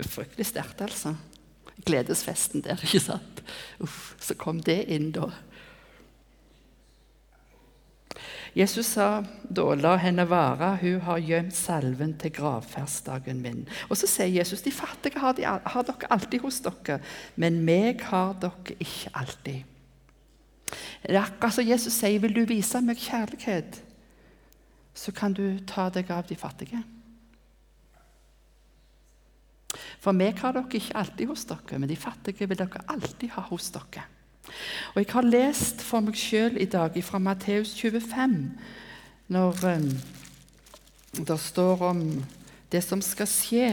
Fryktelig 0.00 0.46
sterkt, 0.46 0.80
altså. 0.80 1.16
Gledesfesten 1.86 2.62
der, 2.62 2.78
ikke 2.86 3.02
sant? 3.02 3.42
Uff, 3.82 4.14
så 4.22 4.38
kom 4.38 4.62
det 4.62 4.84
inn, 4.92 5.10
da. 5.16 5.32
Jesus 8.56 8.88
sa 8.94 9.20
da, 9.52 9.64
la 9.76 9.98
henne 10.00 10.24
være, 10.30 10.70
hun 10.80 11.00
har 11.04 11.20
gjemt 11.20 11.54
salven 11.54 12.14
til 12.16 12.32
gravferdsdagen 12.38 13.42
min. 13.44 13.66
Og 13.90 13.98
så 14.00 14.08
sier 14.08 14.32
Jesus, 14.32 14.64
de 14.64 14.72
fattige 14.72 15.20
har, 15.20 15.36
de, 15.36 15.44
har 15.44 15.84
dere 15.84 16.08
alltid 16.14 16.40
hos 16.40 16.62
dere, 16.64 17.02
men 17.36 17.60
meg 17.68 18.00
har 18.08 18.32
dere 18.40 18.78
ikke 18.80 19.12
alltid. 19.12 19.60
Det 21.04 21.12
er 21.12 21.20
akkurat 21.20 21.58
som 21.58 21.68
Jesus 21.68 22.00
sier, 22.00 22.18
vil 22.24 22.32
du 22.34 22.46
vise 22.48 22.80
meg 22.80 22.98
kjærlighet, 23.04 23.82
så 24.96 25.12
kan 25.12 25.36
du 25.36 25.60
ta 25.68 25.90
deg 25.92 26.08
av 26.10 26.24
de 26.26 26.40
fattige. 26.40 26.80
For 30.00 30.16
meg 30.16 30.40
har 30.40 30.56
dere 30.56 30.80
ikke 30.80 30.96
alltid 30.96 31.28
hos 31.28 31.44
dere, 31.44 31.76
men 31.76 31.92
de 31.92 32.00
fattige 32.00 32.48
vil 32.48 32.58
dere 32.58 32.86
alltid 32.88 33.36
ha 33.36 33.44
hos 33.52 33.68
dere. 33.76 34.08
Og 34.94 35.02
Jeg 35.02 35.12
har 35.12 35.28
lest 35.28 35.82
for 35.84 36.04
meg 36.04 36.16
sjøl 36.18 36.56
i 36.60 36.68
dag 36.70 36.96
fra 37.04 37.18
Matteus 37.18 37.74
25, 37.78 38.36
når 39.28 39.64
um, 39.76 39.88
det 41.26 41.38
står 41.40 41.82
om 41.90 42.02
det 42.72 42.82
som 42.84 43.02
skal 43.02 43.28
skje 43.30 43.70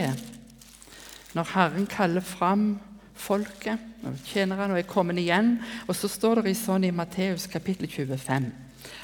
når 1.34 1.50
Herren 1.54 1.86
kaller 1.90 2.22
fram 2.22 2.76
folket 3.14 3.80
og 4.04 4.18
tjenerne 4.28 4.78
er 4.78 4.86
kommet 4.86 5.18
igjen. 5.18 5.56
Og 5.88 5.96
så 5.96 6.10
står 6.10 6.42
det 6.42 6.52
i 6.52 6.58
sånn 6.58 6.86
i 6.86 6.92
Matteus 6.94 7.48
kapittel 7.50 7.90
25 7.90 8.52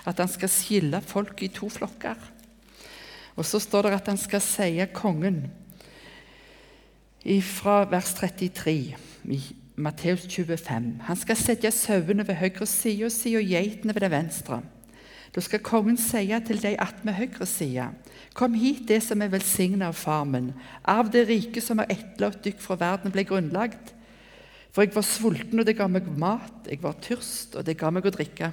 at 0.09 0.21
han 0.21 0.29
skal 0.29 0.53
skille 0.53 1.01
folk 1.05 1.43
i 1.45 1.51
to 1.53 1.69
flokker. 1.73 2.19
Og 3.37 3.47
så 3.47 3.61
står 3.63 3.89
det 3.89 3.97
at 3.97 4.11
han 4.13 4.21
skal 4.21 4.43
sie 4.45 4.87
kongen 4.95 5.47
fra 7.45 7.83
vers 7.89 8.15
33 8.17 8.75
i 9.29 9.41
Matteus 9.81 10.27
25. 10.29 11.01
Han 11.07 11.17
skal 11.17 11.39
sette 11.39 11.71
sauene 11.73 12.27
ved 12.29 12.37
høyre 12.41 12.67
side 12.69 13.09
og 13.09 13.15
si 13.15 13.35
og 13.39 13.47
geitene 13.49 13.95
ved 13.97 14.05
den 14.05 14.13
venstre. 14.13 14.61
Da 15.31 15.43
skal 15.45 15.63
kongen 15.63 15.99
si 16.01 16.27
til 16.47 16.63
de 16.63 16.75
attmed 16.81 17.15
høyre 17.15 17.47
side.: 17.47 17.89
Kom 18.35 18.55
hit, 18.55 18.89
det 18.89 19.03
som 19.03 19.23
er 19.23 19.31
velsignet 19.31 19.87
av 19.87 19.95
Farmen, 19.95 20.53
av 20.85 21.11
det 21.11 21.29
rike 21.29 21.61
som 21.61 21.79
har 21.79 21.91
etterlatt 21.91 22.43
dykk 22.45 22.61
fra 22.61 22.77
verden 22.77 23.15
ble 23.15 23.25
grunnlagt. 23.25 23.95
For 24.71 24.83
jeg 24.83 24.95
var 24.95 25.03
sulten, 25.03 25.59
og 25.59 25.67
det 25.67 25.77
ga 25.79 25.87
meg 25.91 26.07
mat. 26.19 26.67
Jeg 26.71 26.83
var 26.83 26.99
tørst, 27.03 27.57
og 27.57 27.67
det 27.67 27.79
ga 27.79 27.91
meg 27.91 28.07
å 28.07 28.15
drikke. 28.15 28.53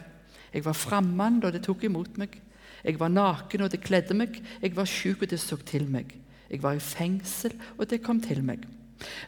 Jeg 0.53 0.65
var 0.65 0.73
fremmed, 0.73 1.43
og 1.45 1.53
det 1.53 1.63
tok 1.65 1.83
imot 1.83 2.17
meg. 2.17 2.39
Jeg 2.83 2.99
var 2.99 3.09
naken, 3.13 3.65
og 3.65 3.71
det 3.71 3.83
kledde 3.83 4.17
meg. 4.17 4.41
Jeg 4.61 4.75
var 4.75 4.89
sjuk, 4.89 5.21
og 5.21 5.29
det 5.29 5.39
så 5.39 5.57
til 5.57 5.85
meg. 5.89 6.15
Jeg 6.49 6.63
var 6.63 6.73
i 6.73 6.81
fengsel, 6.81 7.53
og 7.77 7.89
det 7.89 8.01
kom 8.01 8.21
til 8.21 8.41
meg. 8.45 8.65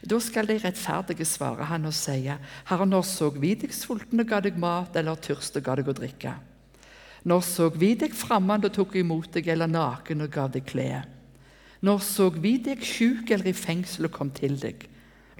Da 0.06 0.18
skal 0.22 0.48
de 0.48 0.58
rettferdige 0.58 1.26
svare 1.28 1.68
han 1.70 1.86
og 1.86 1.94
si, 1.94 2.24
Herre, 2.26 2.86
når 2.86 3.04
så 3.06 3.30
vi 3.34 3.54
deg 3.58 3.74
sulten 3.74 4.22
og 4.22 4.28
ga 4.30 4.40
deg 4.44 4.58
mat, 4.58 4.96
eller 4.98 5.20
tørst 5.20 5.58
og 5.60 5.66
ga 5.66 5.76
deg 5.78 5.90
å 5.90 5.96
drikke? 5.96 6.34
Når 7.28 7.42
så 7.44 7.68
vi 7.74 7.92
deg 8.00 8.14
fremmed 8.16 8.64
og 8.64 8.74
tok 8.74 8.96
imot 8.96 9.34
deg, 9.36 9.50
eller 9.52 9.70
naken 9.70 10.24
og 10.24 10.32
gav 10.32 10.52
deg 10.54 10.66
klær? 10.68 11.06
Når 11.84 12.00
så 12.04 12.28
vi 12.32 12.56
deg 12.60 12.82
sjuk 12.84 13.30
eller 13.30 13.52
i 13.52 13.56
fengsel 13.56 14.08
og 14.08 14.16
kom 14.16 14.32
til 14.36 14.58
deg? 14.60 14.84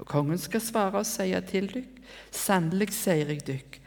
Og 0.01 0.07
kongen 0.09 0.39
skal 0.41 0.63
svare 0.63 1.03
og 1.03 1.05
si 1.05 1.29
til 1.49 1.67
dykk, 1.69 1.99
sannelig 2.33 2.89
sier 2.97 3.29
jeg 3.29 3.43
dykk, 3.45 3.77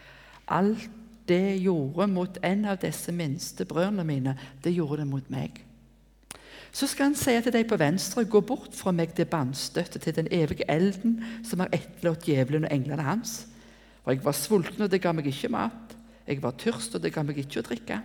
alt 0.55 0.87
det 1.27 1.57
gjorde 1.65 2.07
mot 2.13 2.39
en 2.45 2.67
av 2.69 2.79
disse 2.83 3.13
minste 3.13 3.65
brødrene 3.65 4.05
mine, 4.07 4.37
det 4.63 4.75
gjorde 4.77 5.01
det 5.03 5.09
mot 5.11 5.31
meg. 5.33 5.64
Så 6.75 6.89
skal 6.91 7.13
han 7.13 7.15
si 7.15 7.33
til 7.39 7.55
deg 7.55 7.69
på 7.71 7.79
venstre, 7.79 8.25
gå 8.27 8.41
bort 8.43 8.75
fra 8.75 8.91
meg 8.91 9.13
til 9.15 9.29
bannstøtte, 9.31 10.01
til 10.03 10.17
den 10.17 10.27
evige 10.35 10.67
elden 10.71 11.21
som 11.47 11.63
har 11.63 11.71
etterlatt 11.71 12.27
djevelen 12.27 12.67
og 12.67 12.75
englene 12.75 13.05
hans. 13.07 13.45
For 14.03 14.11
jeg 14.11 14.25
var 14.25 14.35
sulten, 14.35 14.83
og 14.83 14.91
det 14.91 15.01
ga 15.05 15.13
meg 15.15 15.29
ikke 15.31 15.53
mat. 15.55 15.95
Jeg 16.27 16.43
var 16.43 16.57
tørst, 16.59 16.97
og 16.97 17.05
det 17.05 17.13
ga 17.15 17.23
meg 17.23 17.39
ikke 17.39 17.63
å 17.63 17.69
drikke. 17.69 18.01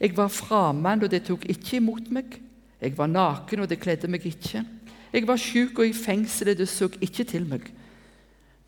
Jeg 0.00 0.16
var 0.16 0.32
framand, 0.32 1.04
og 1.04 1.12
det 1.12 1.26
tok 1.28 1.44
ikke 1.52 1.76
imot 1.82 2.08
meg. 2.14 2.38
Jeg 2.80 2.96
var 2.96 3.12
naken, 3.12 3.60
og 3.60 3.68
det 3.68 3.80
kledde 3.82 4.08
meg 4.08 4.24
ikke. 4.26 4.64
Jeg 5.12 5.28
var 5.28 5.36
syk 5.36 5.78
og 5.78 5.86
i 5.86 5.92
fengsel, 5.92 6.54
og 6.54 6.58
det 6.62 6.70
så 6.72 6.88
ikke 6.96 7.28
til 7.28 7.44
meg. 7.50 7.68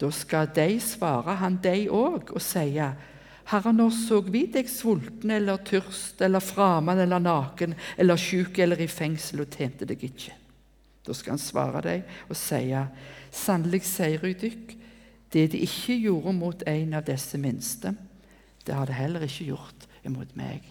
Da 0.00 0.10
skal 0.12 0.52
de 0.52 0.68
svare 0.84 1.38
han 1.40 1.56
de 1.64 1.88
òg, 1.88 2.34
og 2.36 2.42
sie:" 2.42 2.92
Herre, 3.50 3.74
når 3.76 3.90
så 3.92 4.20
vi 4.24 4.46
deg 4.48 4.68
sulten 4.72 5.32
eller 5.34 5.60
tørst 5.68 6.22
eller 6.24 6.40
fremmed 6.40 7.02
eller 7.02 7.20
naken 7.20 7.74
eller 8.00 8.20
syk 8.20 8.58
eller 8.64 8.80
i 8.80 8.88
fengsel 8.88 9.44
og 9.44 9.52
tjente 9.52 9.88
deg 9.88 10.00
ikke? 10.08 10.32
Da 11.04 11.12
skal 11.12 11.34
han 11.34 11.42
svare 11.42 11.82
deg 11.84 12.14
og 12.30 12.38
sie, 12.40 12.80
sannelig 13.34 13.82
sier 13.84 14.24
jeg 14.24 14.38
dykk, 14.40 14.76
det 15.34 15.48
de 15.52 15.60
ikke 15.66 15.98
gjorde 15.98 16.32
mot 16.36 16.62
en 16.70 16.94
av 16.96 17.04
disse 17.04 17.38
minste, 17.40 17.92
det 18.64 18.76
har 18.76 18.88
de 18.88 18.96
heller 18.96 19.26
ikke 19.26 19.50
gjort 19.50 19.88
imot 20.06 20.32
meg. 20.38 20.64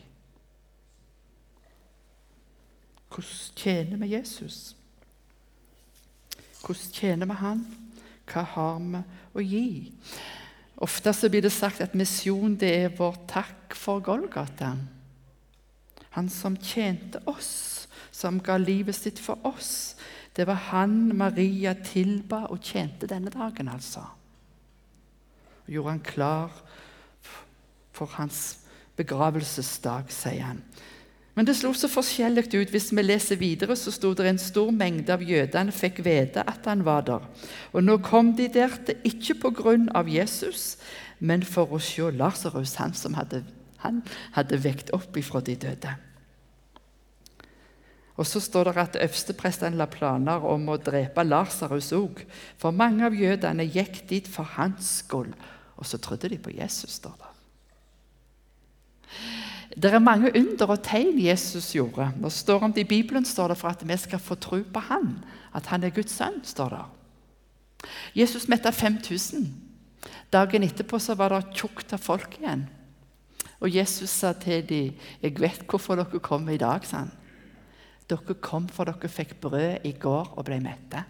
Hvordan 3.14 3.58
tjener 3.60 4.00
vi 4.02 4.14
Jesus? 4.16 4.76
Hvordan 6.64 6.94
tjener 6.96 7.30
vi 7.30 7.38
Han? 7.44 7.66
Hva 8.32 8.46
har 8.56 8.80
vi 8.80 9.04
å 9.36 9.44
gi? 9.44 9.68
Ofte 10.82 11.14
så 11.14 11.30
blir 11.30 11.44
det 11.46 11.54
sagt 11.54 11.82
at 11.82 11.94
misjon 11.96 12.58
det 12.60 12.72
er 12.86 12.96
vår 12.98 13.20
takk 13.30 13.76
for 13.78 14.02
Golgata. 14.04 14.74
Han 16.18 16.30
som 16.30 16.58
tjente 16.58 17.22
oss, 17.30 17.88
som 18.12 18.42
ga 18.44 18.58
livet 18.58 18.96
sitt 18.98 19.22
for 19.22 19.42
oss. 19.46 19.96
Det 20.34 20.48
var 20.50 20.60
han 20.72 21.14
Maria 21.18 21.76
tilba 21.78 22.48
og 22.50 22.62
tjente 22.62 23.10
denne 23.10 23.34
dagen, 23.34 23.70
altså. 23.70 24.02
Og 25.64 25.72
gjorde 25.74 25.94
han 25.94 26.04
klar 26.06 26.52
for 27.94 28.10
hans 28.18 28.64
begravelsesdag, 28.98 30.10
sier 30.14 30.50
han. 30.50 30.62
Men 31.34 31.48
det 31.48 31.56
slo 31.58 31.72
så 31.74 31.90
forskjellig 31.90 32.46
ut. 32.54 32.70
Hvis 32.70 32.92
vi 32.94 33.02
leser 33.02 33.40
videre, 33.42 33.76
så 33.76 33.92
sto 33.94 34.12
det 34.14 34.28
en 34.30 34.42
stor 34.42 34.70
mengde 34.76 35.14
av 35.16 35.24
jødene 35.26 35.74
fikk 35.74 36.04
vite 36.06 36.46
at 36.46 36.70
han 36.70 36.86
var 36.86 37.08
der. 37.08 37.26
Og 37.74 37.82
nå 37.82 37.98
kom 38.06 38.36
de 38.38 38.48
der 38.54 38.76
til 38.86 39.02
ikke 39.10 39.40
på 39.42 39.54
grunn 39.64 39.90
av 39.98 40.10
Jesus, 40.12 40.78
men 41.20 41.42
for 41.42 41.74
å 41.74 41.82
se 41.82 42.12
Lasarus, 42.14 42.78
han 42.78 42.94
som 42.94 43.18
hadde, 43.18 43.42
han 43.82 44.04
hadde 44.38 44.62
vekt 44.62 44.94
opp 44.94 45.18
ifra 45.18 45.42
de 45.42 45.58
døde. 45.58 45.96
Og 48.14 48.28
så 48.30 48.38
står 48.44 48.70
det 48.70 48.78
at 48.78 48.98
øversteprestene 49.02 49.80
la 49.80 49.88
planer 49.90 50.44
om 50.46 50.68
å 50.70 50.78
drepe 50.78 51.26
Lasarus 51.26 51.90
òg. 51.98 52.22
For 52.62 52.70
mange 52.70 53.08
av 53.08 53.18
jødene 53.18 53.66
gikk 53.66 54.04
dit 54.10 54.30
for 54.30 54.46
hans 54.54 55.00
skyld. 55.02 55.34
Og 55.82 55.90
så 55.90 55.98
trodde 55.98 56.30
de 56.30 56.38
på 56.38 56.54
Jesus, 56.54 57.00
står 57.02 57.16
det. 57.18 57.32
Det 59.74 59.90
er 59.90 60.00
mange 60.00 60.30
under 60.38 60.70
og 60.76 60.84
tegn 60.86 61.18
Jesus 61.20 61.72
gjorde. 61.74 62.12
Det 62.22 62.32
står 62.32 62.64
om 62.64 62.74
det 62.74 62.86
I 62.86 62.90
Bibelen 62.90 63.26
står 63.26 63.48
det 63.54 63.58
for 63.58 63.74
at 63.74 63.82
vi 63.88 63.98
skal 63.98 64.20
få 64.20 64.36
tro 64.36 64.62
på 64.62 64.80
Han, 64.90 65.24
at 65.56 65.66
han 65.66 65.84
er 65.84 65.90
Guds 65.90 66.12
sønn. 66.12 66.44
står 66.44 66.70
det. 66.70 66.84
Jesus 68.16 68.48
metta 68.48 68.72
5000. 68.72 69.54
Dagen 70.34 70.64
etterpå 70.64 71.00
så 71.00 71.16
var 71.16 71.30
det 71.30 71.58
tjukt 71.58 71.94
av 71.94 72.00
folk 72.00 72.38
igjen. 72.40 72.68
Og 73.60 73.72
Jesus 73.76 74.10
sa 74.10 74.34
til 74.34 74.70
dem, 74.70 74.94
'Jeg 75.22 75.40
vet 75.40 75.64
hvorfor 75.68 75.96
dere 75.96 76.20
kom 76.20 76.50
i 76.50 76.58
dag.' 76.58 76.86
sa 76.86 76.98
han. 76.98 77.12
Dere 78.10 78.34
kom 78.42 78.68
for 78.68 78.84
dere 78.84 79.10
fikk 79.10 79.42
brød 79.42 79.78
i 79.84 79.92
går 79.92 80.34
og 80.38 80.46
ble 80.46 80.60
mette. 80.60 81.04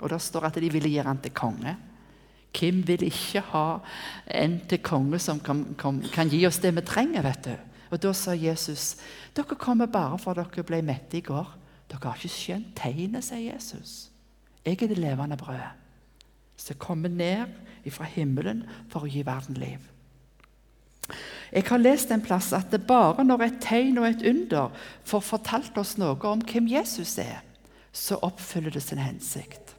Og 0.00 0.10
Det 0.10 0.20
står 0.22 0.44
at 0.44 0.54
de 0.54 0.72
ville 0.72 0.88
gjøre 0.88 1.06
han 1.06 1.18
til 1.18 1.32
konge. 1.32 1.76
Hvem 2.58 2.86
vil 2.86 3.02
ikke 3.02 3.40
ha 3.40 3.78
en 4.26 4.60
til 4.68 4.78
konge 4.78 5.18
som 5.18 5.40
kan, 5.40 5.74
kan, 5.78 6.00
kan 6.12 6.28
gi 6.28 6.46
oss 6.46 6.58
det 6.58 6.74
vi 6.74 6.80
trenger? 6.80 7.22
vet 7.22 7.44
du? 7.44 7.67
Og 7.90 8.02
Da 8.02 8.12
sa 8.12 8.32
Jesus, 8.32 8.96
'Dere 9.34 9.56
kommer 9.56 9.86
bare 9.86 10.18
for 10.18 10.34
dere 10.34 10.62
ble 10.62 10.82
mette 10.82 11.16
i 11.16 11.20
går.' 11.20 11.56
'Dere 11.88 12.00
har 12.02 12.14
ikke 12.14 12.28
skjønt 12.28 12.76
tegnet', 12.76 13.24
sier 13.24 13.54
Jesus. 13.54 14.10
'Jeg 14.64 14.82
er 14.82 14.86
det 14.88 14.98
levende 14.98 15.36
brødet, 15.36 15.72
som 16.56 16.76
kommer 16.76 17.08
ned 17.08 17.46
fra 17.90 18.04
himmelen 18.04 18.64
for 18.88 19.00
å 19.00 19.08
gi 19.08 19.22
verden 19.26 19.54
liv.' 19.54 19.88
Jeg 21.52 21.64
har 21.68 21.80
lest 21.80 22.10
en 22.10 22.20
plass 22.20 22.52
at 22.52 22.70
det 22.70 22.86
bare 22.86 23.24
når 23.24 23.42
et 23.42 23.60
tegn 23.64 23.98
og 23.98 24.08
et 24.08 24.24
under 24.28 24.68
får 25.04 25.20
fortalt 25.20 25.78
oss 25.80 25.96
noe 25.96 26.18
om 26.28 26.42
hvem 26.44 26.68
Jesus 26.68 27.16
er, 27.18 27.40
så 27.92 28.18
oppfyller 28.22 28.70
det 28.70 28.82
sin 28.82 29.00
hensikt. 29.00 29.74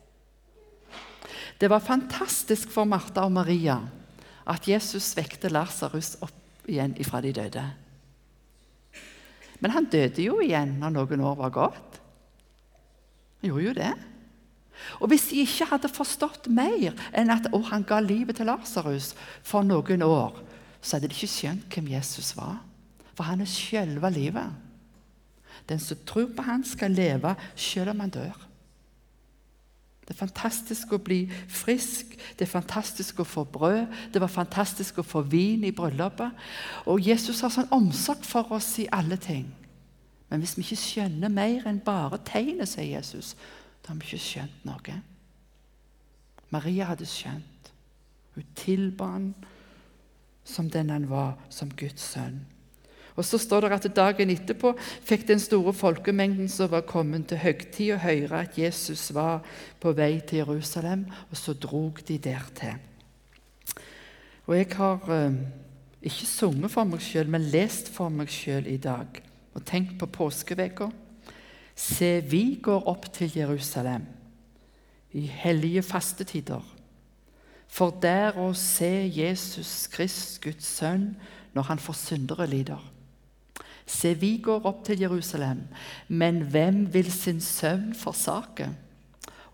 Det 1.61 1.69
var 1.69 1.83
fantastisk 1.83 2.71
for 2.71 2.89
Martha 2.89 3.21
og 3.27 3.31
Maria 3.35 3.77
at 4.49 4.67
Jesus 4.67 5.11
vekte 5.17 5.51
Lasarus 5.51 6.15
opp 6.25 6.69
igjen 6.69 6.95
ifra 6.97 7.21
de 7.21 7.33
døde. 7.35 7.65
Men 9.59 9.75
han 9.75 9.89
døde 9.91 10.23
jo 10.23 10.39
igjen 10.43 10.77
når 10.79 10.95
noen 10.95 11.25
år 11.25 11.35
var 11.39 11.55
gått. 11.55 11.99
Han 13.39 13.51
gjorde 13.51 13.65
jo 13.65 13.75
det. 13.77 13.93
Og 14.99 15.11
Hvis 15.11 15.27
de 15.31 15.43
ikke 15.43 15.67
hadde 15.73 15.91
forstått 15.91 16.47
mer 16.51 16.95
enn 17.11 17.31
at 17.33 17.49
å, 17.51 17.59
han 17.67 17.83
ga 17.87 17.99
livet 18.03 18.39
til 18.39 18.47
Lasarus 18.47 19.11
for 19.43 19.65
noen 19.67 20.03
år, 20.05 20.39
så 20.79 20.95
hadde 20.95 21.11
de 21.11 21.17
ikke 21.17 21.31
skjønt 21.31 21.67
hvem 21.73 21.91
Jesus 21.91 22.31
var. 22.37 22.61
For 23.15 23.27
han 23.27 23.43
er 23.43 23.51
selve 23.51 24.11
livet. 24.15 24.55
Den 25.67 25.81
som 25.83 25.99
tror 26.07 26.29
på 26.31 26.45
han 26.47 26.63
skal 26.63 26.95
leve 26.95 27.35
selv 27.59 27.91
om 27.91 28.05
han 28.05 28.13
dør. 28.15 28.48
Det 30.09 30.15
er 30.15 30.25
fantastisk 30.25 30.95
å 30.95 30.97
bli 31.05 31.19
frisk, 31.53 32.15
det 32.33 32.47
er 32.47 32.49
fantastisk 32.49 33.19
å 33.21 33.27
få 33.29 33.43
brød, 33.45 33.91
det 34.09 34.21
var 34.23 34.31
fantastisk 34.33 34.97
å 34.97 35.05
få 35.05 35.21
vin 35.21 35.67
i 35.67 35.71
bryllupet. 35.75 36.33
Og 36.89 37.05
Jesus 37.05 37.43
har 37.45 37.53
sånn 37.53 37.69
omsorg 37.75 38.25
for 38.25 38.49
oss 38.57 38.71
i 38.81 38.87
alle 38.89 39.19
ting. 39.21 39.45
Men 40.31 40.41
hvis 40.41 40.55
vi 40.57 40.65
ikke 40.65 40.81
skjønner 40.81 41.29
mer 41.29 41.69
enn 41.69 41.77
bare 41.85 42.17
tegnet, 42.25 42.71
sier 42.71 42.89
Jesus, 42.89 43.35
da 43.85 43.93
har 43.93 44.01
vi 44.01 44.09
ikke 44.09 44.25
skjønt 44.25 44.65
noe. 44.65 44.97
Maria 46.49 46.89
hadde 46.89 47.05
skjønt. 47.05 47.69
Hun 48.33 48.49
tilba 48.57 49.13
ham 49.13 49.31
som 50.41 50.73
den 50.73 50.89
han 50.89 51.05
var, 51.09 51.35
som 51.53 51.69
Guds 51.69 52.01
sønn. 52.15 52.41
Og 53.15 53.25
så 53.25 53.39
står 53.41 53.65
det 53.65 53.71
at 53.77 53.87
Dagen 53.95 54.29
etterpå 54.33 54.73
fikk 54.79 55.27
den 55.27 55.41
store 55.41 55.73
folkemengden 55.73 56.49
som 56.51 56.71
var 56.71 56.85
kommet 56.87 57.27
til 57.29 57.41
høgtid, 57.41 57.95
å 57.95 58.03
høre 58.03 58.43
at 58.45 58.57
Jesus 58.59 59.09
var 59.15 59.41
på 59.79 59.93
vei 59.97 60.19
til 60.19 60.43
Jerusalem, 60.43 61.07
og 61.29 61.37
så 61.37 61.53
drog 61.53 62.03
de 62.07 62.19
dertil. 62.21 62.77
Og 64.49 64.55
Jeg 64.57 64.69
har 64.77 65.11
eh, 65.13 65.35
ikke 66.01 66.25
sunget 66.25 66.71
for 66.73 66.87
meg 66.89 67.03
sjøl, 67.03 67.27
men 67.29 67.49
lest 67.53 67.91
for 67.93 68.09
meg 68.09 68.31
sjøl 68.33 68.67
i 68.67 68.79
dag. 68.81 69.19
Og 69.53 69.65
tenkt 69.65 69.97
på 69.99 70.07
påskeveka. 70.09 70.89
Se, 71.75 72.19
vi 72.25 72.59
går 72.63 72.87
opp 72.89 73.07
til 73.13 73.31
Jerusalem 73.35 74.07
i 75.13 75.25
hellige 75.25 75.83
fastetider. 75.85 76.63
For 77.69 77.93
der 78.01 78.37
å 78.41 78.49
se 78.57 78.89
Jesus 79.13 79.87
Krist, 79.93 80.39
Guds 80.41 80.65
sønn, 80.79 81.13
når 81.53 81.69
han 81.69 81.81
for 81.81 81.97
syndere 81.97 82.47
lider. 82.49 82.81
Se, 83.89 84.13
vi 84.13 84.37
går 84.37 84.67
opp 84.69 84.83
til 84.85 85.01
Jerusalem, 85.01 85.63
men 86.07 86.43
hvem 86.53 86.83
vil 86.93 87.09
sin 87.11 87.41
søvn 87.41 87.95
forsake? 87.97 88.69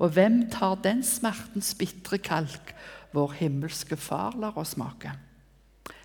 Og 0.04 0.12
hvem 0.12 0.42
tar 0.52 0.76
den 0.84 1.04
smertens 1.08 1.72
bitre 1.80 2.20
kalk 2.20 2.74
vår 3.16 3.38
himmelske 3.40 3.96
Far 3.96 4.36
lar 4.36 4.58
oss 4.60 4.74
smake? 4.76 5.14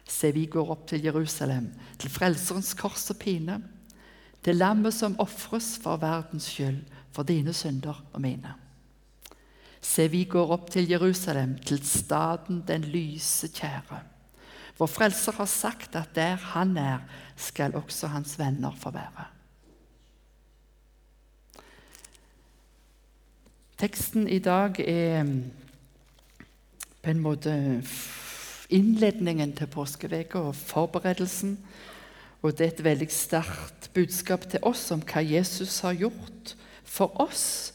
Se, 0.06 0.30
vi 0.34 0.46
går 0.50 0.70
opp 0.70 0.86
til 0.90 1.02
Jerusalem, 1.06 1.72
til 1.98 2.10
Frelserens 2.10 2.72
kors 2.78 3.10
og 3.10 3.18
pine, 3.18 3.58
til 4.42 4.56
lammet 4.56 4.94
som 4.94 5.18
ofres 5.20 5.74
for 5.82 5.98
verdens 6.00 6.48
skyld, 6.54 6.80
for 7.10 7.26
dine 7.26 7.52
synder 7.52 7.98
og 8.12 8.22
mine. 8.22 8.54
Se, 9.82 10.06
vi 10.12 10.24
går 10.30 10.54
opp 10.54 10.70
til 10.70 10.86
Jerusalem, 10.90 11.58
til 11.66 11.82
staden 11.86 12.62
den 12.68 12.86
lyse 12.94 13.50
kjære. 13.50 14.04
Vår 14.80 14.88
Frelser 14.88 15.36
har 15.36 15.48
sagt 15.50 15.96
at 15.98 16.14
der 16.16 16.40
han 16.54 16.72
er, 16.80 17.02
skal 17.36 17.76
også 17.76 18.08
hans 18.14 18.38
venner 18.40 18.72
få 18.80 18.94
være. 18.94 19.26
Teksten 23.80 24.28
i 24.28 24.38
dag 24.38 24.80
er 24.80 25.22
mm, 25.24 25.44
på 27.02 27.12
en 27.12 27.20
måte 27.20 27.52
innledningen 28.70 29.52
til 29.56 29.68
påskeveka 29.68 30.40
og 30.48 30.56
forberedelsen. 30.56 31.58
Og 32.42 32.56
det 32.56 32.66
er 32.66 32.74
et 32.74 32.84
veldig 32.84 33.12
sterkt 33.12 33.90
budskap 33.94 34.48
til 34.48 34.64
oss 34.64 34.88
om 34.96 35.04
hva 35.04 35.20
Jesus 35.20 35.80
har 35.84 35.96
gjort 35.96 36.56
for 36.84 37.20
oss. 37.20 37.72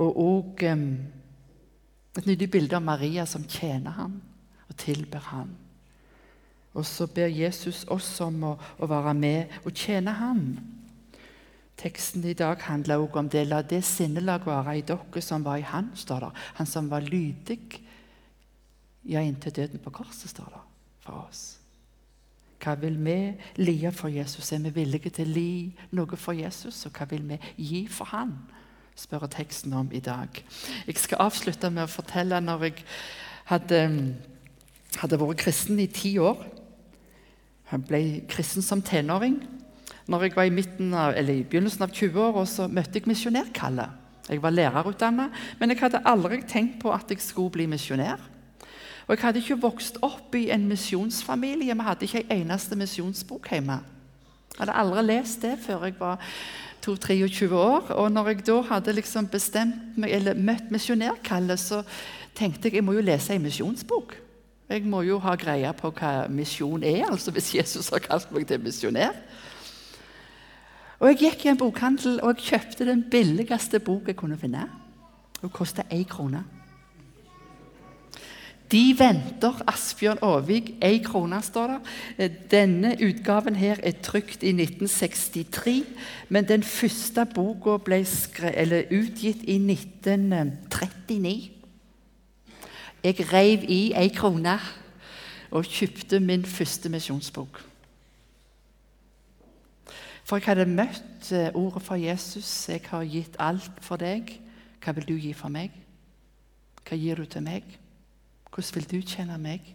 Og 0.00 0.20
òg 0.24 0.68
um, 0.72 0.86
et 2.16 2.26
nydelig 2.26 2.50
bilde 2.50 2.76
av 2.76 2.84
Maria 2.84 3.26
som 3.28 3.44
tjener 3.44 3.96
ham 4.00 4.22
og 4.68 4.76
tilber 4.80 5.28
ham. 5.34 5.52
Og 6.74 6.86
så 6.86 7.06
ber 7.10 7.32
Jesus 7.32 7.82
oss 7.90 8.12
om 8.22 8.44
å, 8.46 8.52
å 8.78 8.88
være 8.90 9.14
med 9.18 9.60
og 9.64 9.74
tjene 9.74 10.14
ham. 10.14 10.44
Teksten 11.80 12.24
i 12.28 12.36
dag 12.36 12.60
handler 12.62 13.00
også 13.00 13.22
om 13.22 13.30
det. 13.32 13.46
La 13.48 13.62
det 13.62 13.82
sinnelag 13.88 14.44
være 14.46 14.76
i 14.78 14.84
dere 14.86 15.22
som 15.24 15.44
var 15.44 15.58
i 15.58 15.66
han, 15.66 15.90
står 15.96 16.26
det. 16.26 16.34
Han 16.60 16.68
som 16.68 16.90
var 16.90 17.06
lydig, 17.06 17.80
ja, 19.08 19.22
inntil 19.24 19.56
døden 19.56 19.80
på 19.82 19.90
korset, 19.90 20.28
står 20.30 20.52
det 20.52 20.62
for 21.06 21.24
oss. 21.24 21.44
Hva 22.60 22.74
vil 22.76 22.98
vi 23.00 23.16
lie 23.56 23.90
for 23.96 24.12
Jesus? 24.12 24.52
Er 24.52 24.60
vi 24.66 24.74
villige 24.82 25.10
til 25.16 25.30
å 25.30 25.32
li 25.32 25.52
noe 25.96 26.18
for 26.20 26.36
Jesus? 26.36 26.84
Og 26.86 26.92
hva 26.92 27.08
vil 27.08 27.24
vi 27.30 27.40
gi 27.56 27.86
for 27.88 28.12
han? 28.12 28.36
spør 29.00 29.26
teksten 29.32 29.72
om 29.72 29.88
i 29.92 30.00
dag. 30.04 30.28
Jeg 30.86 30.98
skal 31.00 31.24
avslutte 31.24 31.70
med 31.72 31.86
å 31.86 31.90
fortelle 31.90 32.40
når 32.44 32.66
jeg 32.66 32.82
hadde, 33.48 33.80
hadde 35.00 35.20
vært 35.22 35.40
kristen 35.44 35.80
i 35.80 35.88
ti 35.88 36.18
år. 36.20 36.42
Jeg 37.70 37.86
ble 37.86 38.02
kristen 38.30 38.64
som 38.66 38.82
tenåring. 38.82 39.38
Når 40.10 40.24
jeg 40.26 40.36
var 40.36 40.48
i, 40.48 40.64
av, 40.98 41.14
i 41.22 41.42
begynnelsen 41.46 41.86
av 41.86 41.92
20-åra, 41.94 42.44
møtte 42.68 42.98
jeg 42.98 43.06
misjonærkallet. 43.06 43.98
Jeg 44.30 44.42
var 44.42 44.54
lærerutdanna, 44.54 45.28
men 45.58 45.72
jeg 45.72 45.80
hadde 45.80 46.02
aldri 46.06 46.42
tenkt 46.46 46.78
på 46.82 46.92
at 46.94 47.10
jeg 47.10 47.22
skulle 47.22 47.50
bli 47.54 47.66
misjonær. 47.70 48.20
Og 49.06 49.16
Jeg 49.16 49.24
hadde 49.24 49.40
ikke 49.42 49.62
vokst 49.62 49.96
opp 50.06 50.34
i 50.38 50.50
en 50.54 50.68
misjonsfamilie. 50.70 51.74
Vi 51.74 51.86
hadde 51.86 52.06
ikke 52.06 52.20
en 52.22 52.42
eneste 52.44 52.76
misjonsbok 52.78 53.48
hjemme. 53.50 53.80
Jeg 54.54 54.60
hadde 54.60 54.76
aldri 54.78 55.02
lest 55.02 55.42
det 55.42 55.56
før 55.64 55.84
jeg 55.88 55.96
var 55.98 56.22
22-23 56.86 57.54
år. 57.54 57.90
Og 57.90 58.12
når 58.12 58.28
jeg 58.28 58.46
da 58.46 58.60
hadde 58.68 58.94
liksom 58.94 59.26
bestemt 59.32 59.98
meg, 59.98 60.14
eller 60.14 60.38
møtt 60.38 60.70
misjonærkallet, 60.70 61.58
så 61.58 61.82
tenkte 62.38 62.68
jeg 62.68 62.78
jeg 62.78 62.86
må 62.86 62.94
jo 62.98 63.02
lese 63.02 63.34
en 63.34 63.42
misjonsbok. 63.42 64.14
Jeg 64.70 64.84
må 64.86 65.00
jo 65.02 65.16
ha 65.18 65.32
greie 65.34 65.70
på 65.74 65.88
hva 65.98 66.28
misjon 66.30 66.84
er, 66.86 67.08
altså 67.10 67.32
hvis 67.34 67.48
Jesus 67.56 67.88
har 67.90 68.04
kalt 68.04 68.30
meg 68.30 68.44
til 68.46 68.60
misjonær. 68.62 69.16
Og 71.00 71.08
Jeg 71.08 71.18
gikk 71.18 71.44
i 71.44 71.50
en 71.50 71.58
bokhandel 71.58 72.20
og 72.22 72.36
jeg 72.36 72.52
kjøpte 72.52 72.86
den 72.86 73.02
billigste 73.10 73.80
bok 73.82 74.06
jeg 74.06 74.18
kunne 74.20 74.38
finne. 74.38 74.68
Den 75.40 75.50
kosta 75.50 75.82
én 75.90 76.06
krone. 76.06 76.44
De 78.70 78.94
venter 78.94 79.58
Asbjørn 79.66 80.22
Aavik. 80.22 80.76
Én 80.84 81.02
krone, 81.02 81.42
står 81.42 81.80
det. 82.18 82.30
Denne 82.50 82.94
utgaven 83.02 83.56
her 83.58 83.80
er 83.82 83.98
trykt 84.02 84.44
i 84.46 84.52
1963, 84.54 85.82
men 86.28 86.46
den 86.46 86.62
første 86.62 87.26
boka 87.34 87.80
ble 87.82 88.04
utgitt 88.04 89.42
i 89.42 89.58
1939. 89.58 91.59
Jeg 93.04 93.32
reiv 93.32 93.64
i 93.68 93.92
ei 93.96 94.08
krone 94.12 94.58
og 95.50 95.64
kjøpte 95.64 96.20
min 96.20 96.44
første 96.44 96.88
misjonsbok. 96.88 97.62
For 100.24 100.36
jeg 100.36 100.46
hadde 100.46 100.66
møtt 100.68 101.32
eh, 101.32 101.48
ordet 101.54 101.82
fra 101.82 101.96
Jesus. 101.98 102.68
Jeg 102.68 102.84
har 102.86 103.04
gitt 103.08 103.38
alt 103.38 103.80
for 103.82 103.98
deg. 103.98 104.28
Hva 104.84 104.92
vil 104.94 105.08
du 105.08 105.16
gi 105.18 105.32
for 105.34 105.50
meg? 105.50 105.72
Hva 106.86 106.98
gir 107.00 107.18
du 107.18 107.24
til 107.24 107.42
meg? 107.42 107.64
Hvordan 108.50 108.76
vil 108.76 108.90
du 108.92 109.06
tjene 109.06 109.38
meg? 109.38 109.72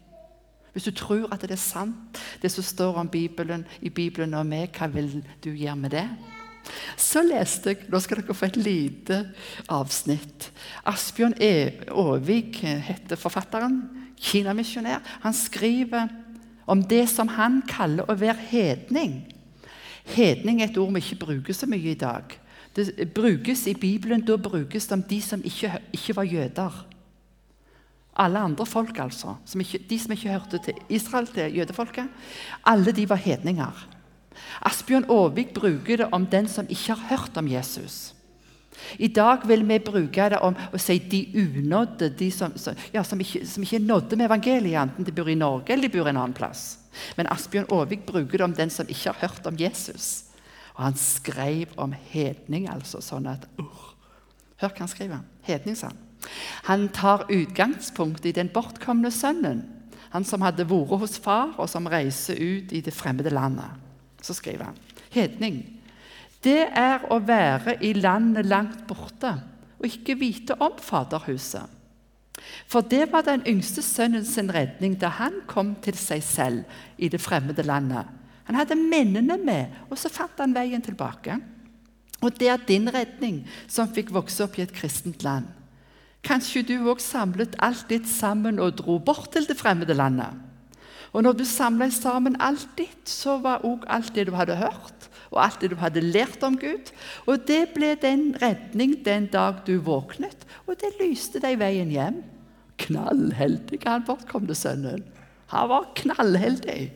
Hvis 0.71 0.87
du 0.87 0.91
tror 0.91 1.27
at 1.33 1.41
det 1.41 1.51
er 1.51 1.59
sant, 1.59 2.21
det 2.41 2.51
som 2.51 2.63
står 2.63 3.01
om 3.01 3.09
Bibelen, 3.09 3.65
i 3.81 3.89
Bibelen 3.89 4.33
om 4.33 4.47
meg, 4.47 4.69
hva 4.77 4.87
vil 4.91 5.25
du 5.43 5.49
gjøre 5.49 5.75
med 5.75 5.89
det? 5.89 6.07
Så 6.97 7.23
leste 7.25 7.73
jeg 7.73 7.89
Nå 7.91 7.99
skal 8.03 8.21
dere 8.21 8.35
få 8.35 8.47
et 8.47 8.59
lite 8.59 9.21
avsnitt. 9.71 10.49
Asbjørn 10.87 11.37
e. 11.41 11.53
Aavik 11.91 12.61
heter 12.63 13.19
forfatteren. 13.19 13.81
Kinamisjonær. 14.15 15.03
Han 15.25 15.35
skriver 15.35 16.07
om 16.65 16.81
det 16.83 17.05
som 17.11 17.29
han 17.35 17.61
kaller 17.69 18.07
å 18.09 18.17
være 18.17 18.49
hedning. 18.49 19.19
Hedning 20.15 20.61
er 20.61 20.69
et 20.69 20.77
ord 20.81 20.93
vi 20.95 21.03
ikke 21.03 21.21
bruker 21.25 21.57
så 21.57 21.69
mye 21.69 21.93
i 21.93 21.99
dag. 21.99 22.33
Det 22.75 23.07
brukes 23.15 23.67
I 23.67 23.75
Bibelen 23.79 24.25
da 24.25 24.35
brukes 24.37 24.87
det 24.87 24.97
om 24.97 25.03
de 25.09 25.21
som 25.23 25.43
ikke, 25.43 25.71
ikke 25.95 26.15
var 26.17 26.27
jøder. 26.27 26.81
Alle 28.15 28.39
andre 28.39 28.65
folk, 28.65 28.99
altså. 28.99 29.35
Som 29.45 29.61
ikke, 29.61 29.81
de 29.89 29.99
som 29.99 30.11
ikke 30.11 30.31
hørte 30.31 30.59
til 30.63 30.77
Israel, 30.89 31.27
til 31.27 31.57
jødefolket. 31.57 32.07
Alle 32.65 32.91
de 32.91 33.09
var 33.09 33.19
hedninger. 33.19 33.87
Asbjørn 34.65 35.07
Aavik 35.11 35.53
bruker 35.55 36.03
det 36.03 36.09
om 36.15 36.25
den 36.29 36.49
som 36.51 36.67
ikke 36.69 36.95
har 36.95 37.09
hørt 37.11 37.37
om 37.37 37.47
Jesus. 37.47 38.15
I 38.99 39.07
dag 39.07 39.47
vil 39.47 39.63
vi 39.67 39.79
bruke 39.79 40.29
det 40.31 40.39
om 40.43 40.55
å 40.55 40.79
si 40.81 40.97
de 41.11 41.21
unådde, 41.39 42.11
de 42.19 42.29
som, 42.33 42.53
ja, 42.93 43.03
som, 43.07 43.19
ikke, 43.21 43.45
som 43.47 43.63
ikke 43.63 43.81
nådde 43.83 44.19
med 44.19 44.27
evangeliet, 44.27 44.81
enten 44.81 45.07
de 45.07 45.13
bor 45.15 45.29
i 45.31 45.37
Norge 45.39 45.73
eller 45.73 45.87
de 45.87 45.97
bor 45.97 46.09
en 46.09 46.19
annen 46.19 46.35
plass. 46.35 46.65
Men 47.17 47.29
Asbjørn 47.31 47.69
Aavik 47.73 48.05
bruker 48.07 48.39
det 48.39 48.47
om 48.47 48.55
den 48.55 48.71
som 48.71 48.87
ikke 48.89 49.11
har 49.11 49.21
hørt 49.27 49.47
om 49.47 49.59
Jesus. 49.59 50.31
Og 50.75 50.83
han 50.87 50.97
skrev 50.99 51.71
om 51.79 51.95
hedning, 52.11 52.67
altså. 52.71 53.01
sånn 53.03 53.29
at 53.31 53.47
uh, 53.59 53.91
Hør 54.59 54.71
hva 54.71 54.85
han 54.85 54.91
skriver. 54.91 55.23
Hedning, 55.43 55.75
sa 55.75 55.91
han. 55.91 56.01
Han 56.69 56.85
tar 56.95 57.25
utgangspunkt 57.31 58.25
i 58.25 58.31
den 58.35 58.47
bortkomne 58.53 59.11
sønnen. 59.11 59.65
Han 60.15 60.23
som 60.27 60.43
hadde 60.45 60.63
vært 60.67 60.95
hos 61.01 61.17
far, 61.19 61.51
og 61.59 61.67
som 61.67 61.89
reiser 61.91 62.39
ut 62.39 62.71
i 62.71 62.79
det 62.83 62.95
fremmede 62.95 63.33
landet 63.35 63.84
så 64.25 64.33
skriver 64.33 64.71
han 64.71 64.79
hedning. 65.13 65.61
Det 66.43 66.67
er 66.77 67.05
å 67.09 67.19
være 67.25 67.77
i 67.85 67.93
landet 67.97 68.45
langt 68.49 68.83
borte 68.89 69.37
og 69.79 69.87
ikke 69.87 70.17
vite 70.19 70.57
om 70.61 70.75
Faderhuset. 70.81 71.71
For 72.67 72.83
det 72.85 73.07
var 73.13 73.25
den 73.25 73.45
yngste 73.47 73.81
sønnen 73.85 74.25
sin 74.27 74.51
redning 74.53 74.97
da 74.99 75.09
han 75.19 75.39
kom 75.49 75.73
til 75.83 75.97
seg 75.97 76.23
selv 76.25 76.77
i 76.97 77.09
det 77.09 77.21
fremmede 77.23 77.63
landet. 77.63 78.05
Han 78.45 78.57
hadde 78.59 78.77
minnene 78.77 79.37
med, 79.41 79.73
og 79.89 79.97
så 79.97 80.11
fant 80.11 80.37
han 80.41 80.53
veien 80.53 80.83
tilbake. 80.83 81.39
Og 82.21 82.35
det 82.39 82.49
er 82.51 82.67
din 82.67 82.89
redning 82.91 83.43
som 83.67 83.89
fikk 83.91 84.11
vokse 84.13 84.43
opp 84.45 84.59
i 84.59 84.65
et 84.65 84.73
kristent 84.75 85.25
land. 85.25 85.47
Kanskje 86.25 86.63
du 86.65 86.75
òg 86.89 87.01
samlet 87.03 87.57
alt 87.61 87.85
ditt 87.89 88.07
sammen 88.09 88.59
og 88.61 88.77
dro 88.81 88.97
bort 88.99 89.31
til 89.33 89.45
det 89.49 89.57
fremmede 89.59 89.97
landet. 89.97 90.33
Og 91.15 91.23
når 91.23 91.37
du 91.39 91.45
samla 91.47 91.87
sammen 91.95 92.35
alt 92.43 92.67
ditt, 92.75 93.07
så 93.07 93.37
var 93.39 93.63
òg 93.63 93.85
alt 93.87 94.11
det 94.17 94.25
du 94.27 94.33
hadde 94.35 94.57
hørt, 94.59 95.07
og 95.31 95.39
alt 95.45 95.61
det 95.63 95.69
du 95.71 95.77
hadde 95.79 96.03
lært 96.03 96.43
om 96.43 96.57
Gud. 96.59 96.91
Og 97.23 97.45
det 97.47 97.69
ble 97.75 97.93
den 98.01 98.33
redning 98.41 98.97
den 99.05 99.29
dag 99.31 99.61
du 99.67 99.77
våknet, 99.79 100.43
og 100.67 100.75
det 100.81 100.91
lyste 100.99 101.39
deg 101.39 101.61
veien 101.61 101.93
hjem. 101.93 102.19
Knallheldig, 102.83 103.79
han 103.85 104.03
bortkomne 104.03 104.57
sønnen. 104.59 105.05
Han 105.53 105.71
var 105.71 105.87
knallheldig. 105.95 106.89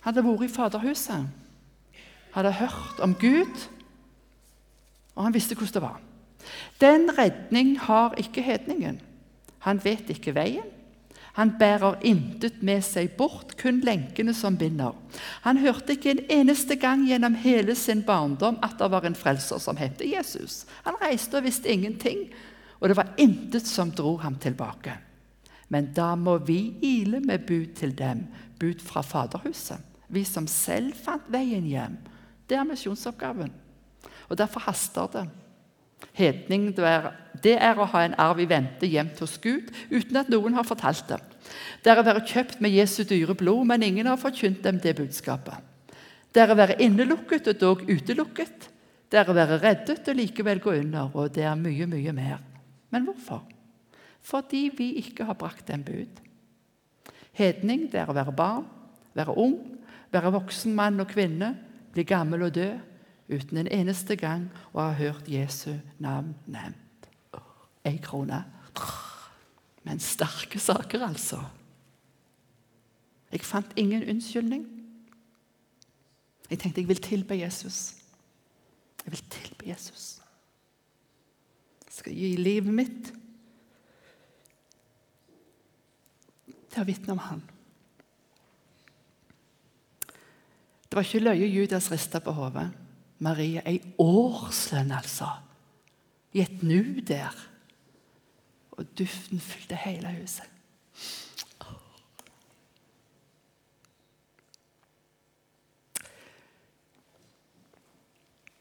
Han 0.00 0.14
hadde 0.14 0.24
vært 0.24 0.46
i 0.46 0.54
Faderhuset, 0.54 1.28
hadde 2.32 2.54
hørt 2.56 3.04
om 3.04 3.12
Gud, 3.20 3.68
og 5.12 5.26
han 5.26 5.36
visste 5.36 5.58
hvordan 5.58 5.74
det 5.76 5.84
var. 5.84 6.00
Den 6.80 7.10
redning 7.18 7.76
har 7.84 8.16
ikke 8.16 8.40
hedningen. 8.46 9.02
Han 9.66 9.84
vet 9.84 10.08
ikke 10.14 10.32
veien. 10.32 10.77
Han 11.38 11.52
bærer 11.54 12.00
intet 12.02 12.62
med 12.66 12.82
seg 12.82 13.12
bort, 13.18 13.54
kun 13.60 13.78
lenkene 13.86 14.34
som 14.34 14.56
binder. 14.58 14.96
Han 15.44 15.60
hørte 15.62 15.94
ikke 15.94 16.10
en 16.16 16.24
eneste 16.40 16.74
gang 16.82 17.04
gjennom 17.06 17.36
hele 17.38 17.76
sin 17.78 18.02
barndom 18.02 18.58
at 18.66 18.74
det 18.80 18.88
var 18.90 19.06
en 19.06 19.18
frelser 19.18 19.62
som 19.62 19.78
het 19.78 20.02
Jesus. 20.02 20.64
Han 20.82 20.98
reiste 20.98 21.38
og 21.38 21.46
visste 21.46 21.70
ingenting, 21.70 22.26
og 22.82 22.90
det 22.90 22.98
var 22.98 23.14
intet 23.22 23.70
som 23.70 23.94
dro 23.94 24.16
ham 24.18 24.34
tilbake. 24.42 24.96
Men 25.70 25.92
da 25.94 26.14
må 26.18 26.38
vi 26.42 26.74
ile 26.82 27.20
med 27.20 27.46
bud 27.46 27.74
til 27.78 27.94
dem, 27.94 28.26
bud 28.58 28.82
fra 28.82 29.04
Faderhuset. 29.06 29.78
Vi 30.08 30.24
som 30.24 30.46
selv 30.50 30.96
fant 30.96 31.26
veien 31.30 31.66
hjem. 31.68 31.98
Det 32.48 32.56
er 32.56 32.66
misjonsoppgaven. 32.66 33.52
Og 34.28 34.38
derfor 34.40 34.64
haster 34.66 35.06
det. 35.12 35.26
Hedning 36.16 36.72
det 37.42 37.56
er 37.62 37.78
å 37.78 37.86
ha 37.88 38.04
en 38.04 38.16
arv 38.20 38.40
i 38.42 38.48
vente 38.48 38.88
gjemt 38.88 39.18
hos 39.22 39.36
Gud 39.42 39.70
uten 39.90 40.20
at 40.20 40.30
noen 40.32 40.56
har 40.58 40.66
fortalt 40.66 41.08
det. 41.10 41.18
Det 41.82 41.92
er 41.92 42.00
å 42.00 42.06
være 42.06 42.26
kjøpt 42.28 42.60
med 42.64 42.74
Jesu 42.74 43.02
dyre 43.08 43.36
blod, 43.38 43.66
men 43.68 43.84
ingen 43.86 44.08
har 44.10 44.20
forkynt 44.20 44.62
dem 44.64 44.80
det 44.82 44.96
budskapet. 44.98 45.56
Det 46.32 46.42
er 46.42 46.52
å 46.52 46.58
være 46.58 46.78
innelukket 46.84 47.48
og 47.52 47.60
dog 47.60 47.84
utelukket. 47.88 48.68
Det 49.08 49.20
er 49.20 49.28
å 49.30 49.36
være 49.36 49.60
reddet 49.62 50.08
og 50.10 50.18
likevel 50.18 50.60
gå 50.60 50.74
under, 50.82 51.08
og 51.14 51.32
det 51.34 51.46
er 51.48 51.56
mye, 51.56 51.86
mye 51.88 52.12
mer. 52.12 52.42
Men 52.92 53.06
hvorfor? 53.08 53.46
Fordi 54.20 54.66
vi 54.76 54.90
ikke 55.00 55.24
har 55.24 55.38
brakt 55.38 55.70
dem 55.70 55.84
bud. 55.86 56.20
Hedning 57.38 57.86
det 57.92 58.02
er 58.02 58.10
å 58.10 58.16
være 58.16 58.34
barn, 58.36 58.66
være 59.16 59.36
ung, 59.40 59.56
være 60.12 60.34
voksen 60.34 60.74
mann 60.76 61.00
og 61.00 61.08
kvinne, 61.12 61.54
bli 61.94 62.04
gammel 62.04 62.48
og 62.48 62.56
dø, 62.58 62.68
uten 63.28 63.62
en 63.62 63.72
eneste 63.72 64.16
gang 64.20 64.48
å 64.72 64.82
ha 64.82 64.92
hørt 64.98 65.28
Jesu 65.30 65.72
navn 66.02 66.34
nevnt. 66.46 66.87
Ei 67.88 67.98
krone. 68.04 68.42
Men 69.86 70.00
sterke 70.04 70.60
saker, 70.60 71.06
altså. 71.06 71.40
Jeg 73.32 73.44
fant 73.44 73.72
ingen 73.76 74.04
unnskyldning. 74.08 74.66
Jeg 76.50 76.58
tenkte 76.58 76.80
jeg 76.80 76.88
vil 76.88 77.02
tilbe 77.02 77.36
Jesus. 77.36 77.94
Jeg 79.04 79.12
vil 79.12 79.24
tilbe 79.30 79.68
Jesus. 79.68 80.20
Jeg 81.86 81.94
skal 81.98 82.16
gi 82.16 82.36
livet 82.36 82.74
mitt 82.74 83.12
til 86.68 86.82
å 86.82 86.88
vitne 86.88 87.14
om 87.16 87.22
Han. 87.26 87.42
Det 90.88 90.96
var 90.96 91.04
ikke 91.04 91.20
løye 91.20 91.48
Judas 91.52 91.90
rista 91.92 92.20
på 92.24 92.32
hodet. 92.32 92.70
Maria, 93.20 93.64
ei 93.66 93.80
årslønn, 94.00 94.92
altså. 94.94 95.28
I 96.32 96.44
et 96.44 96.62
nu 96.62 97.00
der. 97.04 97.34
Og 98.78 98.86
duften 98.98 99.40
fylte 99.40 99.76
hele 99.76 100.12
huset. 100.20 100.46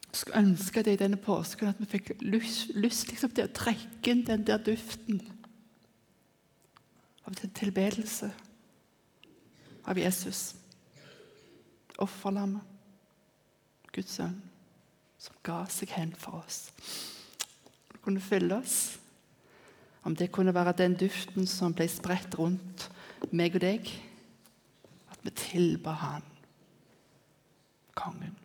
Jeg 0.08 0.22
skulle 0.22 0.40
ønske 0.40 0.82
det 0.84 0.94
i 0.94 1.00
denne 1.04 1.18
påsken 1.22 1.70
at 1.70 1.80
vi 1.80 1.86
fikk 1.86 2.12
lyst, 2.26 2.72
lyst 2.74 3.12
liksom, 3.12 3.30
til 3.38 3.46
å 3.46 3.54
trekke 3.54 4.10
inn 4.10 4.26
den 4.26 4.48
der 4.48 4.58
duften 4.58 5.22
av 7.28 7.36
den 7.38 7.54
tilbedelse 7.54 8.32
av 9.86 10.02
Jesus. 10.02 10.56
Offerlammet. 12.02 12.66
Guds 13.94 14.18
sønn, 14.18 14.36
som 15.18 15.38
ga 15.46 15.64
seg 15.74 15.94
hen 15.94 16.12
for 16.18 16.44
oss. 16.44 16.68
Det 17.90 18.02
kunne 18.02 18.22
fylle 18.22 18.60
oss. 18.60 18.98
Om 20.08 20.16
det 20.16 20.32
kunne 20.32 20.54
være 20.56 20.72
den 20.80 20.96
duften 20.96 21.48
som 21.52 21.74
ble 21.76 21.90
spredt 21.92 22.38
rundt 22.40 22.88
meg 23.36 23.58
og 23.60 23.64
deg. 23.66 23.90
At 25.12 25.20
vi 25.26 25.34
tilba 25.36 25.98
Han, 26.00 26.24
kongen. 27.98 28.36